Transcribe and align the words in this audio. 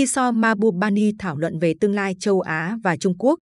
Kiso 0.00 0.32
Mabubani 0.32 1.12
thảo 1.18 1.36
luận 1.36 1.58
về 1.58 1.74
tương 1.80 1.94
lai 1.94 2.14
châu 2.18 2.40
Á 2.40 2.78
và 2.82 2.96
Trung 2.96 3.14
Quốc. 3.18 3.38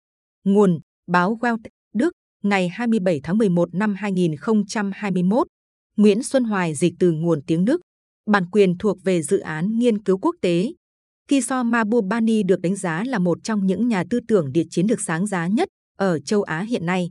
Nguồn 0.44 0.78
Báo 1.06 1.38
Welt, 1.40 1.58
Đức, 1.94 2.12
ngày 2.42 2.68
27 2.68 3.20
tháng 3.22 3.38
11 3.38 3.74
năm 3.74 3.94
2021. 3.94 5.46
Nguyễn 5.96 6.22
Xuân 6.22 6.44
Hoài 6.44 6.74
dịch 6.74 6.94
từ 6.98 7.12
nguồn 7.12 7.42
tiếng 7.46 7.64
Đức. 7.64 7.80
Bản 8.30 8.50
quyền 8.50 8.78
thuộc 8.78 9.04
về 9.04 9.22
dự 9.22 9.38
án 9.38 9.78
nghiên 9.78 10.02
cứu 10.02 10.18
quốc 10.18 10.36
tế. 10.40 10.72
Kiso 11.28 11.62
Mabubani 11.62 12.42
được 12.42 12.60
đánh 12.60 12.76
giá 12.76 13.04
là 13.06 13.18
một 13.18 13.38
trong 13.44 13.66
những 13.66 13.88
nhà 13.88 14.04
tư 14.10 14.20
tưởng 14.28 14.52
địa 14.52 14.64
chiến 14.70 14.86
lược 14.86 15.00
sáng 15.00 15.26
giá 15.26 15.46
nhất 15.46 15.68
ở 15.98 16.18
châu 16.18 16.42
Á 16.42 16.60
hiện 16.60 16.86
nay. 16.86 17.10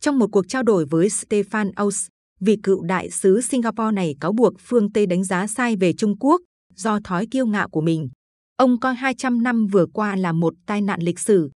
Trong 0.00 0.18
một 0.18 0.28
cuộc 0.32 0.48
trao 0.48 0.62
đổi 0.62 0.86
với 0.86 1.08
Stefan 1.08 1.72
Aus, 1.74 2.06
vị 2.40 2.56
cựu 2.62 2.82
đại 2.82 3.10
sứ 3.10 3.40
Singapore 3.40 3.92
này 3.92 4.14
cáo 4.20 4.32
buộc 4.32 4.54
phương 4.58 4.92
Tây 4.92 5.06
đánh 5.06 5.24
giá 5.24 5.46
sai 5.46 5.76
về 5.76 5.92
Trung 5.92 6.18
Quốc 6.18 6.40
do 6.76 6.98
thói 7.04 7.26
kiêu 7.30 7.46
ngạo 7.46 7.68
của 7.68 7.80
mình. 7.80 8.08
Ông 8.60 8.80
coi 8.80 8.94
200 8.94 9.42
năm 9.42 9.66
vừa 9.66 9.86
qua 9.86 10.16
là 10.16 10.32
một 10.32 10.54
tai 10.66 10.80
nạn 10.80 11.00
lịch 11.02 11.18
sử. 11.18 11.50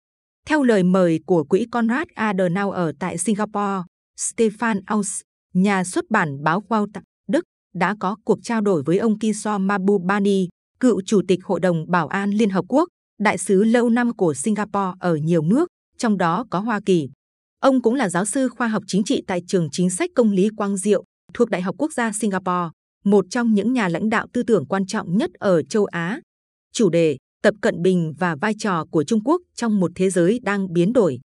Theo 0.47 0.63
lời 0.63 0.83
mời 0.83 1.19
của 1.25 1.43
quỹ 1.43 1.65
Konrad 1.71 2.07
Adenauer 2.15 2.95
tại 2.99 3.17
Singapore, 3.17 3.83
Stefan 4.19 4.81
Aus, 4.85 5.21
nhà 5.53 5.83
xuất 5.83 6.05
bản 6.09 6.43
báo 6.43 6.63
Welt, 6.69 6.87
Đức, 7.27 7.43
đã 7.73 7.95
có 7.99 8.15
cuộc 8.25 8.39
trao 8.43 8.61
đổi 8.61 8.83
với 8.83 8.97
ông 8.97 9.19
Kiso 9.19 9.57
Mabubani, 9.57 10.47
cựu 10.79 11.01
chủ 11.05 11.21
tịch 11.27 11.39
Hội 11.43 11.59
đồng 11.59 11.91
Bảo 11.91 12.07
an 12.07 12.29
Liên 12.31 12.49
Hợp 12.49 12.65
Quốc, 12.67 12.89
đại 13.19 13.37
sứ 13.37 13.63
lâu 13.63 13.89
năm 13.89 14.15
của 14.15 14.33
Singapore 14.33 14.91
ở 14.99 15.15
nhiều 15.15 15.41
nước, 15.41 15.67
trong 15.97 16.17
đó 16.17 16.45
có 16.49 16.59
Hoa 16.59 16.79
Kỳ. 16.85 17.09
Ông 17.59 17.81
cũng 17.81 17.95
là 17.95 18.09
giáo 18.09 18.25
sư 18.25 18.49
khoa 18.49 18.67
học 18.67 18.83
chính 18.87 19.03
trị 19.03 19.23
tại 19.27 19.41
trường 19.47 19.67
chính 19.71 19.89
sách 19.89 20.09
công 20.15 20.31
lý 20.31 20.49
Quang 20.57 20.77
Diệu 20.77 21.03
thuộc 21.33 21.49
Đại 21.49 21.61
học 21.61 21.75
Quốc 21.77 21.93
gia 21.93 22.11
Singapore, 22.11 22.69
một 23.05 23.25
trong 23.29 23.53
những 23.53 23.73
nhà 23.73 23.87
lãnh 23.87 24.09
đạo 24.09 24.27
tư 24.33 24.43
tưởng 24.43 24.65
quan 24.65 24.85
trọng 24.85 25.17
nhất 25.17 25.31
ở 25.33 25.63
châu 25.63 25.85
Á. 25.85 26.19
Chủ 26.73 26.89
đề 26.89 27.17
Tập 27.43 27.53
Cận 27.61 27.81
Bình 27.81 28.13
và 28.17 28.35
vai 28.35 28.53
trò 28.59 28.85
của 28.91 29.03
Trung 29.03 29.23
Quốc 29.23 29.41
trong 29.55 29.79
một 29.79 29.91
thế 29.95 30.09
giới 30.09 30.39
đang 30.43 30.73
biến 30.73 30.93
đổi. 30.93 31.19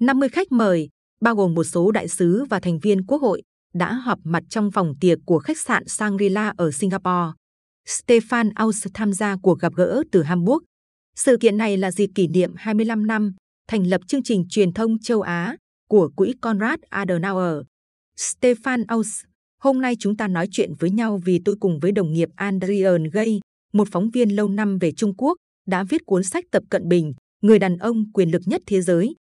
50 0.00 0.28
khách 0.28 0.52
mời, 0.52 0.88
bao 1.20 1.34
gồm 1.34 1.54
một 1.54 1.64
số 1.64 1.90
đại 1.90 2.08
sứ 2.08 2.44
và 2.44 2.60
thành 2.60 2.78
viên 2.78 3.06
quốc 3.06 3.22
hội, 3.22 3.42
đã 3.74 3.92
họp 3.92 4.18
mặt 4.24 4.42
trong 4.48 4.70
phòng 4.70 4.94
tiệc 5.00 5.18
của 5.26 5.38
khách 5.38 5.58
sạn 5.58 5.84
Shangri-La 5.86 6.52
ở 6.56 6.70
Singapore. 6.70 7.32
Stefan 7.88 8.50
Aus 8.54 8.86
tham 8.94 9.12
gia 9.12 9.36
cuộc 9.42 9.58
gặp 9.58 9.72
gỡ 9.76 10.02
từ 10.12 10.22
Hamburg. 10.22 10.64
Sự 11.16 11.36
kiện 11.40 11.56
này 11.56 11.76
là 11.76 11.90
dịp 11.90 12.10
kỷ 12.14 12.28
niệm 12.28 12.52
25 12.56 13.06
năm 13.06 13.34
thành 13.68 13.86
lập 13.86 14.00
chương 14.06 14.22
trình 14.22 14.44
truyền 14.48 14.72
thông 14.72 14.98
châu 14.98 15.20
Á 15.20 15.56
của 15.88 16.10
quỹ 16.16 16.34
Konrad 16.40 16.80
Adenauer. 16.88 17.62
Stefan 18.16 18.84
Aus, 18.88 19.08
hôm 19.62 19.80
nay 19.80 19.94
chúng 19.98 20.16
ta 20.16 20.28
nói 20.28 20.46
chuyện 20.50 20.72
với 20.78 20.90
nhau 20.90 21.20
vì 21.24 21.40
tôi 21.44 21.54
cùng 21.60 21.78
với 21.78 21.92
đồng 21.92 22.12
nghiệp 22.12 22.28
Adrian 22.36 23.04
Gay, 23.12 23.40
một 23.72 23.88
phóng 23.90 24.10
viên 24.10 24.30
lâu 24.30 24.48
năm 24.48 24.78
về 24.78 24.92
Trung 24.92 25.14
Quốc, 25.16 25.36
đã 25.66 25.84
viết 25.84 26.06
cuốn 26.06 26.24
sách 26.24 26.44
Tập 26.50 26.62
Cận 26.70 26.88
Bình, 26.88 27.12
người 27.42 27.58
đàn 27.58 27.76
ông 27.76 28.12
quyền 28.12 28.30
lực 28.30 28.42
nhất 28.46 28.62
thế 28.66 28.80
giới. 28.82 29.14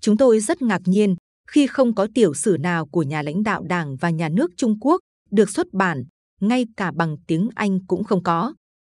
Chúng 0.00 0.16
tôi 0.16 0.40
rất 0.40 0.62
ngạc 0.62 0.82
nhiên 0.84 1.14
khi 1.48 1.66
không 1.66 1.94
có 1.94 2.08
tiểu 2.14 2.34
sử 2.34 2.56
nào 2.60 2.86
của 2.86 3.02
nhà 3.02 3.22
lãnh 3.22 3.42
đạo 3.42 3.62
đảng 3.62 3.96
và 3.96 4.10
nhà 4.10 4.28
nước 4.28 4.50
Trung 4.56 4.80
Quốc 4.80 5.00
được 5.30 5.50
xuất 5.50 5.66
bản, 5.72 6.04
ngay 6.40 6.66
cả 6.76 6.92
bằng 6.96 7.16
tiếng 7.26 7.48
Anh 7.54 7.86
cũng 7.86 8.04
không 8.04 8.22
có. 8.22 8.54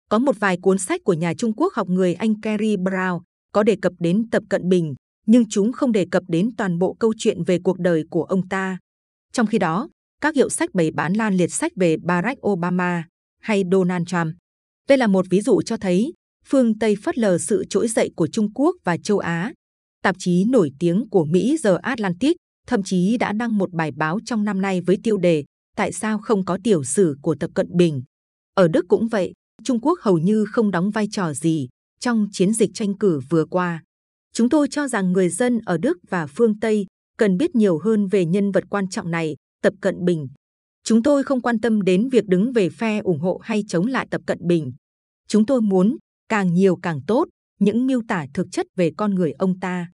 Có 0.09 0.19
một 0.19 0.35
vài 0.39 0.57
cuốn 0.61 0.77
sách 0.77 1.01
của 1.03 1.13
nhà 1.13 1.33
Trung 1.33 1.53
Quốc 1.53 1.73
học 1.73 1.89
người 1.89 2.13
Anh 2.13 2.41
Kerry 2.41 2.77
Brown 2.77 3.21
có 3.51 3.63
đề 3.63 3.77
cập 3.81 3.93
đến 3.99 4.29
Tập 4.31 4.43
Cận 4.49 4.69
Bình, 4.69 4.95
nhưng 5.27 5.43
chúng 5.49 5.71
không 5.71 5.91
đề 5.91 6.05
cập 6.11 6.23
đến 6.27 6.55
toàn 6.57 6.79
bộ 6.79 6.93
câu 6.93 7.13
chuyện 7.17 7.43
về 7.43 7.59
cuộc 7.63 7.79
đời 7.79 8.03
của 8.09 8.23
ông 8.23 8.47
ta. 8.49 8.77
Trong 9.33 9.47
khi 9.47 9.57
đó, 9.57 9.89
các 10.21 10.35
hiệu 10.35 10.49
sách 10.49 10.73
bày 10.73 10.91
bán 10.91 11.13
lan 11.13 11.33
liệt 11.33 11.53
sách 11.53 11.71
về 11.75 11.97
Barack 11.97 12.47
Obama 12.47 13.03
hay 13.41 13.63
Donald 13.71 14.07
Trump. 14.07 14.35
Đây 14.89 14.97
là 14.97 15.07
một 15.07 15.25
ví 15.29 15.41
dụ 15.41 15.61
cho 15.61 15.77
thấy 15.77 16.13
phương 16.45 16.79
Tây 16.79 16.95
phớt 17.03 17.17
lờ 17.17 17.37
sự 17.37 17.65
trỗi 17.69 17.87
dậy 17.87 18.11
của 18.15 18.27
Trung 18.27 18.53
Quốc 18.53 18.75
và 18.83 18.97
châu 18.97 19.19
Á. 19.19 19.53
Tạp 20.03 20.15
chí 20.19 20.45
nổi 20.45 20.71
tiếng 20.79 21.09
của 21.09 21.25
Mỹ 21.25 21.57
The 21.63 21.71
Atlantic 21.81 22.37
thậm 22.67 22.83
chí 22.83 23.17
đã 23.17 23.33
đăng 23.33 23.57
một 23.57 23.73
bài 23.73 23.91
báo 23.91 24.19
trong 24.25 24.43
năm 24.43 24.61
nay 24.61 24.81
với 24.81 24.97
tiêu 25.03 25.17
đề 25.17 25.43
Tại 25.75 25.91
sao 25.91 26.19
không 26.19 26.45
có 26.45 26.57
tiểu 26.63 26.83
sử 26.83 27.17
của 27.21 27.35
Tập 27.39 27.51
Cận 27.53 27.67
Bình? 27.77 28.03
Ở 28.53 28.67
Đức 28.67 28.85
cũng 28.87 29.07
vậy, 29.07 29.33
Trung 29.63 29.79
Quốc 29.81 29.99
hầu 30.01 30.17
như 30.17 30.45
không 30.51 30.71
đóng 30.71 30.91
vai 30.91 31.07
trò 31.11 31.33
gì 31.33 31.67
trong 31.99 32.27
chiến 32.31 32.53
dịch 32.53 32.69
tranh 32.73 32.97
cử 32.97 33.19
vừa 33.29 33.45
qua. 33.45 33.83
Chúng 34.33 34.49
tôi 34.49 34.67
cho 34.71 34.87
rằng 34.87 35.11
người 35.11 35.29
dân 35.29 35.59
ở 35.65 35.77
Đức 35.77 35.97
và 36.09 36.27
phương 36.27 36.59
Tây 36.59 36.85
cần 37.17 37.37
biết 37.37 37.55
nhiều 37.55 37.79
hơn 37.79 38.07
về 38.07 38.25
nhân 38.25 38.51
vật 38.51 38.63
quan 38.69 38.89
trọng 38.89 39.11
này, 39.11 39.35
Tập 39.61 39.73
Cận 39.81 40.05
Bình. 40.05 40.27
Chúng 40.87 41.03
tôi 41.03 41.23
không 41.23 41.41
quan 41.41 41.59
tâm 41.59 41.81
đến 41.81 42.09
việc 42.09 42.27
đứng 42.27 42.53
về 42.53 42.69
phe 42.69 42.99
ủng 42.99 43.19
hộ 43.19 43.39
hay 43.43 43.63
chống 43.67 43.85
lại 43.85 44.07
Tập 44.11 44.21
Cận 44.25 44.37
Bình. 44.41 44.73
Chúng 45.27 45.45
tôi 45.45 45.61
muốn 45.61 45.97
càng 46.29 46.53
nhiều 46.53 46.75
càng 46.75 47.01
tốt 47.07 47.27
những 47.59 47.87
miêu 47.87 48.01
tả 48.07 48.25
thực 48.33 48.47
chất 48.51 48.65
về 48.75 48.91
con 48.97 49.15
người 49.15 49.31
ông 49.31 49.59
ta. 49.59 49.87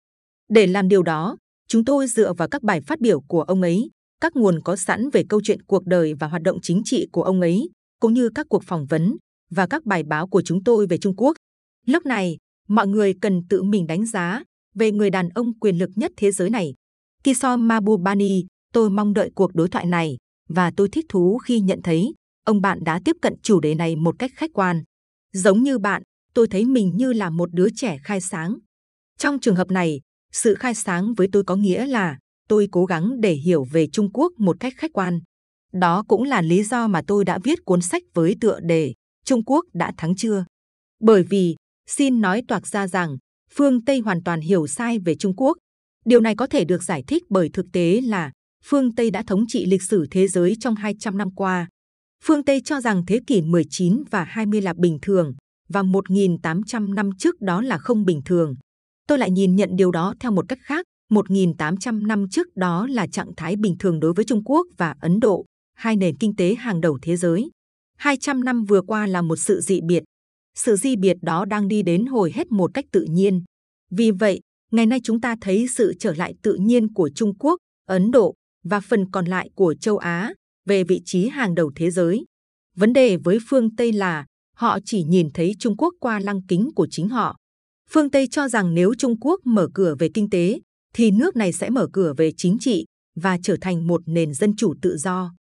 Để 0.49 0.67
làm 0.67 0.87
điều 0.87 1.03
đó, 1.03 1.37
chúng 1.67 1.85
tôi 1.85 2.07
dựa 2.07 2.33
vào 2.33 2.47
các 2.47 2.63
bài 2.63 2.81
phát 2.81 2.99
biểu 2.99 3.21
của 3.21 3.41
ông 3.41 3.61
ấy, 3.61 3.89
các 4.21 4.35
nguồn 4.35 4.61
có 4.63 4.75
sẵn 4.75 5.09
về 5.09 5.23
câu 5.29 5.41
chuyện 5.43 5.61
cuộc 5.61 5.85
đời 5.85 6.13
và 6.13 6.27
hoạt 6.27 6.41
động 6.41 6.57
chính 6.61 6.81
trị 6.85 7.07
của 7.11 7.23
ông 7.23 7.41
ấy, 7.41 7.69
cũng 7.99 8.13
như 8.13 8.29
các 8.35 8.45
cuộc 8.49 8.63
phỏng 8.63 8.85
vấn 8.85 9.17
và 9.51 9.67
các 9.67 9.85
bài 9.85 10.03
báo 10.03 10.27
của 10.27 10.41
chúng 10.41 10.63
tôi 10.63 10.87
về 10.87 10.97
Trung 10.97 11.15
Quốc. 11.17 11.37
Lúc 11.85 12.05
này, 12.05 12.37
mọi 12.67 12.87
người 12.87 13.13
cần 13.21 13.41
tự 13.49 13.63
mình 13.63 13.87
đánh 13.87 14.05
giá 14.05 14.43
về 14.75 14.91
người 14.91 15.09
đàn 15.09 15.29
ông 15.29 15.59
quyền 15.59 15.77
lực 15.77 15.89
nhất 15.95 16.11
thế 16.17 16.31
giới 16.31 16.49
này. 16.49 16.73
Kiso 17.23 17.57
Mabubani, 17.57 18.45
tôi 18.73 18.89
mong 18.89 19.13
đợi 19.13 19.31
cuộc 19.35 19.55
đối 19.55 19.69
thoại 19.69 19.85
này 19.85 20.17
và 20.55 20.71
tôi 20.77 20.89
thích 20.89 21.05
thú 21.09 21.37
khi 21.37 21.59
nhận 21.59 21.81
thấy 21.83 22.13
ông 22.45 22.61
bạn 22.61 22.83
đã 22.83 22.99
tiếp 23.05 23.15
cận 23.21 23.35
chủ 23.41 23.59
đề 23.59 23.75
này 23.75 23.95
một 23.95 24.15
cách 24.19 24.31
khách 24.35 24.51
quan. 24.53 24.83
Giống 25.33 25.63
như 25.63 25.79
bạn, 25.79 26.03
tôi 26.33 26.47
thấy 26.47 26.65
mình 26.65 26.91
như 26.95 27.13
là 27.13 27.29
một 27.29 27.49
đứa 27.53 27.67
trẻ 27.75 27.97
khai 28.03 28.21
sáng. 28.21 28.57
Trong 29.17 29.39
trường 29.39 29.55
hợp 29.55 29.71
này, 29.71 30.01
sự 30.31 30.55
khai 30.55 30.75
sáng 30.75 31.13
với 31.13 31.27
tôi 31.31 31.43
có 31.43 31.55
nghĩa 31.55 31.85
là 31.85 32.17
tôi 32.47 32.67
cố 32.71 32.85
gắng 32.85 33.21
để 33.21 33.33
hiểu 33.33 33.63
về 33.63 33.87
Trung 33.87 34.09
Quốc 34.13 34.33
một 34.37 34.57
cách 34.59 34.73
khách 34.77 34.93
quan. 34.93 35.19
Đó 35.73 36.03
cũng 36.07 36.23
là 36.23 36.41
lý 36.41 36.63
do 36.63 36.87
mà 36.87 37.01
tôi 37.07 37.25
đã 37.25 37.39
viết 37.43 37.59
cuốn 37.65 37.81
sách 37.81 38.03
với 38.13 38.35
tựa 38.41 38.59
đề 38.59 38.93
Trung 39.25 39.43
Quốc 39.45 39.65
đã 39.73 39.91
thắng 39.97 40.15
chưa? 40.15 40.45
Bởi 40.99 41.23
vì, 41.23 41.55
xin 41.87 42.21
nói 42.21 42.41
toạc 42.47 42.67
ra 42.67 42.87
rằng, 42.87 43.17
phương 43.53 43.85
Tây 43.85 43.99
hoàn 43.99 44.23
toàn 44.23 44.41
hiểu 44.41 44.67
sai 44.67 44.99
về 44.99 45.15
Trung 45.15 45.35
Quốc. 45.35 45.57
Điều 46.05 46.19
này 46.19 46.35
có 46.35 46.47
thể 46.47 46.65
được 46.65 46.83
giải 46.83 47.03
thích 47.07 47.23
bởi 47.29 47.49
thực 47.53 47.65
tế 47.73 48.01
là 48.01 48.31
phương 48.63 48.95
Tây 48.95 49.11
đã 49.11 49.23
thống 49.27 49.43
trị 49.47 49.65
lịch 49.65 49.83
sử 49.83 50.05
thế 50.11 50.27
giới 50.27 50.55
trong 50.59 50.75
200 50.75 51.17
năm 51.17 51.35
qua. 51.35 51.67
Phương 52.23 52.43
Tây 52.43 52.61
cho 52.65 52.81
rằng 52.81 53.03
thế 53.07 53.19
kỷ 53.27 53.41
19 53.41 54.03
và 54.11 54.23
20 54.23 54.61
là 54.61 54.73
bình 54.77 54.97
thường 55.01 55.33
và 55.69 55.81
1.800 55.81 56.93
năm 56.93 57.09
trước 57.17 57.41
đó 57.41 57.61
là 57.61 57.77
không 57.77 58.05
bình 58.05 58.21
thường. 58.25 58.55
Tôi 59.07 59.17
lại 59.17 59.31
nhìn 59.31 59.55
nhận 59.55 59.69
điều 59.75 59.91
đó 59.91 60.13
theo 60.19 60.31
một 60.31 60.45
cách 60.47 60.59
khác. 60.61 60.85
1.800 61.11 62.07
năm 62.07 62.29
trước 62.29 62.47
đó 62.55 62.87
là 62.87 63.07
trạng 63.07 63.35
thái 63.37 63.55
bình 63.55 63.75
thường 63.79 63.99
đối 63.99 64.13
với 64.13 64.25
Trung 64.25 64.43
Quốc 64.43 64.67
và 64.77 64.95
Ấn 65.01 65.19
Độ, 65.19 65.45
hai 65.75 65.95
nền 65.95 66.17
kinh 66.17 66.35
tế 66.35 66.55
hàng 66.55 66.81
đầu 66.81 66.99
thế 67.01 67.17
giới. 67.17 67.49
200 67.97 68.43
năm 68.43 68.65
vừa 68.65 68.81
qua 68.81 69.07
là 69.07 69.21
một 69.21 69.35
sự 69.35 69.61
dị 69.61 69.81
biệt. 69.81 70.03
Sự 70.55 70.75
dị 70.75 70.95
biệt 70.95 71.17
đó 71.21 71.45
đang 71.45 71.67
đi 71.67 71.83
đến 71.83 72.05
hồi 72.05 72.31
hết 72.35 72.51
một 72.51 72.71
cách 72.73 72.85
tự 72.91 73.05
nhiên. 73.09 73.43
Vì 73.91 74.11
vậy, 74.11 74.39
ngày 74.71 74.85
nay 74.85 74.99
chúng 75.03 75.21
ta 75.21 75.35
thấy 75.41 75.67
sự 75.67 75.93
trở 75.99 76.13
lại 76.13 76.33
tự 76.41 76.55
nhiên 76.55 76.93
của 76.93 77.09
Trung 77.15 77.33
Quốc, 77.39 77.57
Ấn 77.87 78.11
Độ 78.11 78.33
và 78.63 78.79
phần 78.79 79.11
còn 79.11 79.25
lại 79.25 79.49
của 79.55 79.75
châu 79.81 79.97
Á 79.97 80.33
về 80.65 80.83
vị 80.83 81.01
trí 81.05 81.27
hàng 81.27 81.55
đầu 81.55 81.71
thế 81.75 81.91
giới. 81.91 82.25
Vấn 82.75 82.93
đề 82.93 83.17
với 83.17 83.37
phương 83.49 83.75
Tây 83.75 83.91
là 83.91 84.25
họ 84.55 84.79
chỉ 84.85 85.03
nhìn 85.03 85.29
thấy 85.33 85.55
Trung 85.59 85.77
Quốc 85.77 85.93
qua 85.99 86.19
lăng 86.19 86.41
kính 86.47 86.69
của 86.75 86.87
chính 86.91 87.09
họ. 87.09 87.37
Phương 87.89 88.09
Tây 88.09 88.27
cho 88.31 88.47
rằng 88.47 88.73
nếu 88.73 88.93
Trung 88.97 89.19
Quốc 89.19 89.39
mở 89.45 89.67
cửa 89.73 89.95
về 89.99 90.09
kinh 90.13 90.29
tế, 90.29 90.59
thì 90.93 91.11
nước 91.11 91.35
này 91.35 91.53
sẽ 91.53 91.69
mở 91.69 91.87
cửa 91.93 92.13
về 92.17 92.31
chính 92.37 92.57
trị 92.59 92.85
và 93.15 93.37
trở 93.43 93.55
thành 93.61 93.87
một 93.87 94.01
nền 94.05 94.33
dân 94.33 94.55
chủ 94.55 94.73
tự 94.81 94.97
do. 94.97 95.33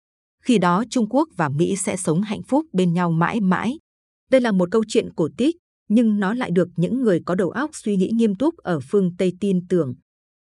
Khi 0.44 0.58
đó 0.58 0.84
Trung 0.90 1.10
Quốc 1.10 1.30
và 1.38 1.50
Mỹ 1.50 1.76
sẽ 1.76 1.98
sống 1.98 2.22
hạnh 2.22 2.44
phúc 2.44 2.66
bên 2.74 2.94
nhau 2.94 3.12
mãi 3.12 3.42
mãi. 3.42 3.80
Đây 4.32 4.42
là 4.42 4.52
một 4.52 4.72
câu 4.72 4.84
chuyện 4.88 5.10
cổ 5.16 5.30
tích, 5.38 5.56
nhưng 5.90 6.20
nó 6.20 6.34
lại 6.34 6.52
được 6.52 6.68
những 6.76 7.02
người 7.02 7.22
có 7.26 7.36
đầu 7.36 7.50
óc 7.50 7.70
suy 7.74 7.96
nghĩ 7.96 8.10
nghiêm 8.14 8.36
túc 8.36 8.58
ở 8.58 8.80
phương 8.92 9.16
Tây 9.18 9.34
tin 9.40 9.68
tưởng. 9.68 9.96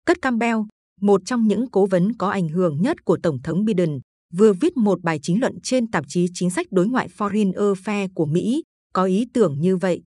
Cất 0.06 0.21
Campbell, 0.21 0.57
một 1.01 1.21
trong 1.25 1.47
những 1.47 1.69
cố 1.71 1.86
vấn 1.86 2.13
có 2.13 2.30
ảnh 2.30 2.50
hưởng 2.50 2.81
nhất 2.81 3.06
của 3.06 3.18
Tổng 3.24 3.42
thống 3.42 3.65
Biden, 3.65 4.00
vừa 4.33 4.53
viết 4.53 4.77
một 4.77 5.01
bài 5.03 5.19
chính 5.21 5.39
luận 5.39 5.59
trên 5.63 5.92
tạp 5.92 6.06
chí 6.07 6.27
chính 6.33 6.50
sách 6.50 6.68
đối 6.71 6.88
ngoại 6.88 7.07
Foreign 7.18 7.53
Affairs 7.53 8.09
của 8.15 8.25
Mỹ, 8.25 8.63
có 8.94 9.03
ý 9.03 9.27
tưởng 9.33 9.62
như 9.62 9.77
vậy. 9.77 10.01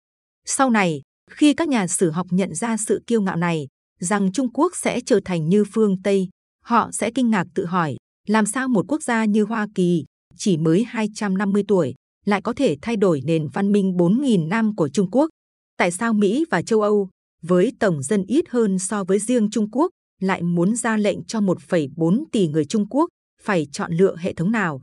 Sau 0.45 0.69
này, 0.69 1.01
khi 1.31 1.53
các 1.53 1.67
nhà 1.67 1.87
sử 1.87 2.11
học 2.11 2.27
nhận 2.29 2.55
ra 2.55 2.77
sự 2.77 3.03
kiêu 3.07 3.21
ngạo 3.21 3.35
này, 3.35 3.67
rằng 3.99 4.31
Trung 4.31 4.53
Quốc 4.53 4.75
sẽ 4.75 4.99
trở 5.05 5.19
thành 5.25 5.49
như 5.49 5.63
phương 5.73 6.01
Tây, 6.03 6.29
họ 6.63 6.89
sẽ 6.91 7.11
kinh 7.11 7.29
ngạc 7.29 7.47
tự 7.55 7.65
hỏi, 7.65 7.95
làm 8.27 8.45
sao 8.45 8.67
một 8.67 8.85
quốc 8.87 9.03
gia 9.03 9.25
như 9.25 9.43
Hoa 9.43 9.67
Kỳ, 9.75 10.05
chỉ 10.37 10.57
mới 10.57 10.83
250 10.83 11.63
tuổi, 11.67 11.93
lại 12.25 12.41
có 12.41 12.53
thể 12.53 12.77
thay 12.81 12.95
đổi 12.95 13.21
nền 13.25 13.47
văn 13.47 13.71
minh 13.71 13.93
4.000 13.97 14.47
năm 14.47 14.75
của 14.75 14.89
Trung 14.89 15.11
Quốc? 15.11 15.29
Tại 15.77 15.91
sao 15.91 16.13
Mỹ 16.13 16.45
và 16.51 16.61
châu 16.61 16.81
Âu, 16.81 17.09
với 17.41 17.71
tổng 17.79 18.03
dân 18.03 18.23
ít 18.27 18.45
hơn 18.49 18.79
so 18.79 19.03
với 19.03 19.19
riêng 19.19 19.49
Trung 19.49 19.71
Quốc, 19.71 19.91
lại 20.21 20.44
muốn 20.44 20.75
ra 20.75 20.97
lệnh 20.97 21.23
cho 21.23 21.39
1,4 21.39 22.23
tỷ 22.31 22.47
người 22.47 22.65
Trung 22.65 22.85
Quốc 22.89 23.09
phải 23.41 23.67
chọn 23.71 23.94
lựa 23.94 24.15
hệ 24.19 24.33
thống 24.33 24.51
nào? 24.51 24.81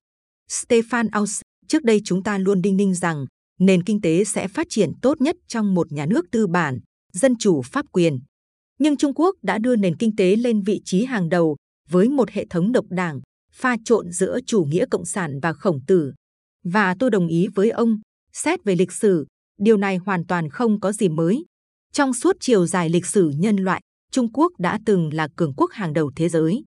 Stefan 0.51 1.09
Aus, 1.13 1.41
trước 1.67 1.85
đây 1.85 2.01
chúng 2.05 2.23
ta 2.23 2.39
luôn 2.39 2.63
đinh 2.63 2.77
ninh 2.77 2.95
rằng 2.95 3.27
nền 3.61 3.83
kinh 3.83 4.01
tế 4.01 4.25
sẽ 4.25 4.49
phát 4.49 4.67
triển 4.71 4.93
tốt 5.03 5.21
nhất 5.21 5.37
trong 5.49 5.75
một 5.75 5.93
nhà 5.93 6.07
nước 6.07 6.27
tư 6.31 6.47
bản, 6.47 6.81
dân 7.13 7.37
chủ 7.39 7.63
pháp 7.63 7.87
quyền. 7.93 8.21
Nhưng 8.79 8.97
Trung 8.97 9.15
Quốc 9.15 9.37
đã 9.43 9.59
đưa 9.59 9.77
nền 9.77 9.97
kinh 9.97 10.17
tế 10.17 10.37
lên 10.37 10.63
vị 10.63 10.81
trí 10.85 11.05
hàng 11.05 11.29
đầu 11.29 11.57
với 11.89 12.09
một 12.09 12.31
hệ 12.31 12.47
thống 12.51 12.73
độc 12.73 12.85
đảng, 12.91 13.21
pha 13.53 13.77
trộn 13.85 14.11
giữa 14.13 14.39
chủ 14.47 14.65
nghĩa 14.65 14.87
cộng 14.91 15.05
sản 15.05 15.41
và 15.43 15.53
khổng 15.53 15.81
tử. 15.87 16.13
Và 16.65 16.95
tôi 16.99 17.11
đồng 17.11 17.27
ý 17.27 17.47
với 17.55 17.71
ông, 17.71 18.01
xét 18.33 18.65
về 18.65 18.77
lịch 18.77 18.93
sử, 18.93 19.27
điều 19.59 19.77
này 19.77 19.97
hoàn 19.97 20.27
toàn 20.27 20.51
không 20.51 20.81
có 20.81 20.93
gì 20.93 21.09
mới. 21.09 21.45
Trong 21.93 22.15
suốt 22.15 22.37
chiều 22.41 22.67
dài 22.67 22.89
lịch 22.89 23.07
sử 23.07 23.33
nhân 23.39 23.57
loại, 23.57 23.83
Trung 24.13 24.33
Quốc 24.33 24.53
đã 24.59 24.79
từng 24.87 25.15
là 25.15 25.29
cường 25.37 25.55
quốc 25.57 25.71
hàng 25.71 25.93
đầu 25.93 26.13
thế 26.17 26.29
giới. 26.29 26.65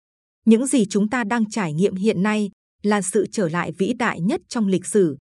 Những 0.46 0.66
gì 0.66 0.87
chúng 0.87 1.08
ta 1.08 1.25
đang 1.25 1.50
trải 1.50 1.72
nghiệm 1.72 1.94
hiện 1.94 2.22
nay 2.22 2.50
là 2.82 3.02
sự 3.02 3.26
trở 3.32 3.48
lại 3.48 3.72
vĩ 3.78 3.92
đại 3.98 4.20
nhất 4.20 4.40
trong 4.48 4.66
lịch 4.66 4.87
sử. 4.87 5.16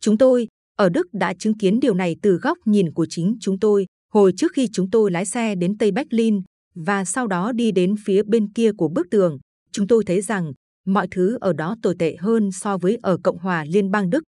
Chúng 0.00 0.18
tôi 0.18 0.48
ở 0.78 0.88
Đức 0.88 1.06
đã 1.12 1.34
chứng 1.34 1.58
kiến 1.58 1.80
điều 1.80 1.94
này 1.94 2.16
từ 2.22 2.36
góc 2.36 2.58
nhìn 2.64 2.92
của 2.92 3.06
chính 3.10 3.36
chúng 3.40 3.58
tôi 3.58 3.86
hồi 4.12 4.32
trước 4.36 4.52
khi 4.52 4.68
chúng 4.72 4.90
tôi 4.90 5.10
lái 5.10 5.26
xe 5.26 5.54
đến 5.54 5.78
Tây 5.78 5.92
Berlin 5.92 6.42
và 6.74 7.04
sau 7.04 7.26
đó 7.26 7.52
đi 7.52 7.72
đến 7.72 7.94
phía 8.04 8.22
bên 8.22 8.52
kia 8.52 8.72
của 8.72 8.88
bức 8.88 9.06
tường. 9.10 9.38
Chúng 9.72 9.86
tôi 9.86 10.04
thấy 10.06 10.22
rằng 10.22 10.52
mọi 10.86 11.08
thứ 11.10 11.38
ở 11.40 11.52
đó 11.52 11.76
tồi 11.82 11.94
tệ 11.98 12.16
hơn 12.18 12.52
so 12.52 12.78
với 12.78 12.98
ở 13.02 13.18
Cộng 13.24 13.38
hòa 13.38 13.64
Liên 13.64 13.90
bang 13.90 14.10
Đức. 14.10 14.22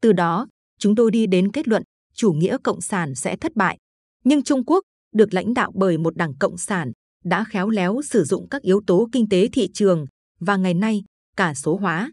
Từ 0.00 0.12
đó, 0.12 0.46
chúng 0.78 0.94
tôi 0.94 1.10
đi 1.10 1.26
đến 1.26 1.52
kết 1.52 1.68
luận 1.68 1.82
chủ 2.14 2.32
nghĩa 2.32 2.56
cộng 2.64 2.80
sản 2.80 3.14
sẽ 3.14 3.36
thất 3.36 3.56
bại. 3.56 3.78
Nhưng 4.24 4.42
Trung 4.42 4.64
Quốc 4.64 4.84
được 5.14 5.34
lãnh 5.34 5.54
đạo 5.54 5.72
bởi 5.74 5.98
một 5.98 6.16
đảng 6.16 6.34
cộng 6.38 6.58
sản, 6.58 6.92
đã 7.24 7.44
khéo 7.44 7.68
léo 7.70 8.02
sử 8.02 8.24
dụng 8.24 8.48
các 8.48 8.62
yếu 8.62 8.80
tố 8.86 9.08
kinh 9.12 9.28
tế 9.28 9.48
thị 9.52 9.68
trường 9.74 10.06
và 10.40 10.56
ngày 10.56 10.74
nay 10.74 11.02
cả 11.36 11.54
số 11.54 11.76
hóa. 11.76 12.12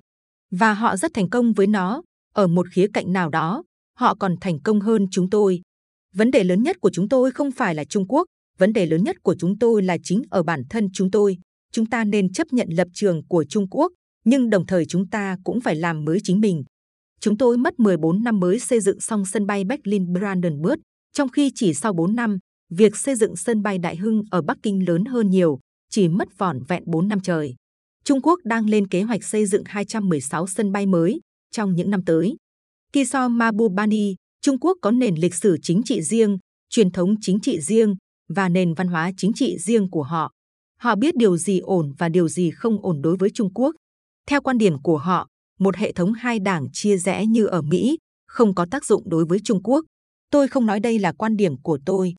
Và 0.52 0.74
họ 0.74 0.98
rất 0.98 1.12
thành 1.14 1.30
công 1.30 1.54
với 1.54 1.68
nó. 1.68 2.02
Ở 2.34 2.48
một 2.48 2.68
khía 2.72 2.88
cạnh 2.94 3.14
nào 3.14 3.30
đó, 3.30 3.64
họ 3.98 4.16
còn 4.16 4.36
thành 4.42 4.60
công 4.60 4.80
hơn 4.80 5.06
chúng 5.12 5.30
tôi. 5.30 5.62
Vấn 6.16 6.32
đề 6.32 6.44
lớn 6.44 6.64
nhất 6.64 6.78
của 6.82 6.90
chúng 6.94 7.10
tôi 7.10 7.32
không 7.32 7.52
phải 7.52 7.76
là 7.76 7.84
trung 7.84 8.08
quốc, 8.08 8.26
vấn 8.58 8.74
đề 8.74 8.86
lớn 8.86 9.04
nhất 9.04 9.16
của 9.24 9.36
chúng 9.40 9.60
tôi 9.60 9.84
là 9.84 9.98
chính 10.04 10.22
ở 10.30 10.44
bản 10.44 10.64
thân 10.70 10.88
chúng 10.94 11.12
tôi. 11.12 11.38
Chúng 11.72 11.86
ta 11.86 12.04
nên 12.04 12.32
chấp 12.32 12.48
nhận 12.52 12.68
lập 12.72 12.88
trường 12.94 13.28
của 13.28 13.46
trung 13.50 13.68
quốc, 13.70 13.92
nhưng 14.26 14.50
đồng 14.50 14.66
thời 14.66 14.86
chúng 14.86 15.10
ta 15.10 15.38
cũng 15.44 15.62
phải 15.62 15.76
làm 15.76 16.06
mới 16.06 16.20
chính 16.24 16.40
mình. 16.40 16.64
Chúng 17.20 17.38
tôi 17.38 17.58
mất 17.58 17.80
14 17.80 18.24
năm 18.24 18.40
mới 18.40 18.60
xây 18.60 18.80
dựng 18.80 19.00
xong 19.00 19.26
sân 19.26 19.46
bay 19.46 19.64
Berlin 19.64 20.14
Brandenburg 20.14 20.80
trong 21.14 21.30
khi 21.30 21.52
chỉ 21.56 21.74
sau 21.74 21.94
4 21.94 22.16
năm 22.16 22.38
việc 22.70 22.98
xây 22.98 23.16
dựng 23.16 23.36
sân 23.36 23.62
bay 23.62 23.78
Đại 23.78 23.96
Hưng 23.96 24.24
ở 24.32 24.42
Bắc 24.42 24.58
Kinh 24.64 24.88
lớn 24.88 25.06
hơn 25.06 25.30
nhiều, 25.30 25.60
chỉ 25.90 26.08
mất 26.08 26.38
vỏn 26.38 26.60
vẹn 26.68 26.84
4 26.86 27.08
năm 27.08 27.20
trời. 27.20 27.56
Trung 28.04 28.22
Quốc 28.22 28.40
đang 28.44 28.70
lên 28.70 28.88
kế 28.88 29.02
hoạch 29.02 29.24
xây 29.24 29.46
dựng 29.46 29.64
216 29.66 30.48
sân 30.48 30.72
bay 30.72 30.86
mới 30.86 31.20
trong 31.52 31.76
những 31.76 31.90
năm 31.90 32.06
tới. 32.06 32.36
Kiso 32.94 33.28
Mabubani, 33.28 34.16
Trung 34.42 34.60
Quốc 34.60 34.78
có 34.82 34.92
nền 34.92 35.16
lịch 35.16 35.36
sử 35.36 35.58
chính 35.62 35.82
trị 35.86 36.02
riêng, 36.02 36.38
truyền 36.70 36.92
thống 36.92 37.16
chính 37.22 37.40
trị 37.40 37.62
riêng 37.62 37.96
và 38.30 38.50
nền 38.50 38.74
văn 38.74 38.88
hóa 38.88 39.12
chính 39.18 39.32
trị 39.34 39.58
riêng 39.60 39.90
của 39.90 40.04
họ. 40.04 40.32
Họ 40.80 40.96
biết 40.96 41.16
điều 41.16 41.38
gì 41.38 41.60
ổn 41.60 41.94
và 41.98 42.10
điều 42.10 42.28
gì 42.28 42.52
không 42.52 42.82
ổn 42.82 43.02
đối 43.02 43.18
với 43.18 43.30
Trung 43.30 43.54
Quốc. 43.54 43.76
Theo 44.28 44.42
quan 44.42 44.58
điểm 44.58 44.82
của 44.82 44.98
họ, 44.98 45.28
một 45.60 45.76
hệ 45.76 45.92
thống 45.92 46.14
hai 46.14 46.40
đảng 46.40 46.68
chia 46.74 46.98
rẽ 46.98 47.26
như 47.26 47.46
ở 47.46 47.62
Mỹ 47.62 47.98
không 48.28 48.56
có 48.56 48.66
tác 48.72 48.86
dụng 48.86 49.10
đối 49.10 49.26
với 49.26 49.40
Trung 49.44 49.64
Quốc. 49.64 49.86
Tôi 50.32 50.48
không 50.48 50.66
nói 50.66 50.80
đây 50.80 51.00
là 51.00 51.12
quan 51.12 51.38
điểm 51.38 51.62
của 51.62 51.80
tôi, 51.86 52.16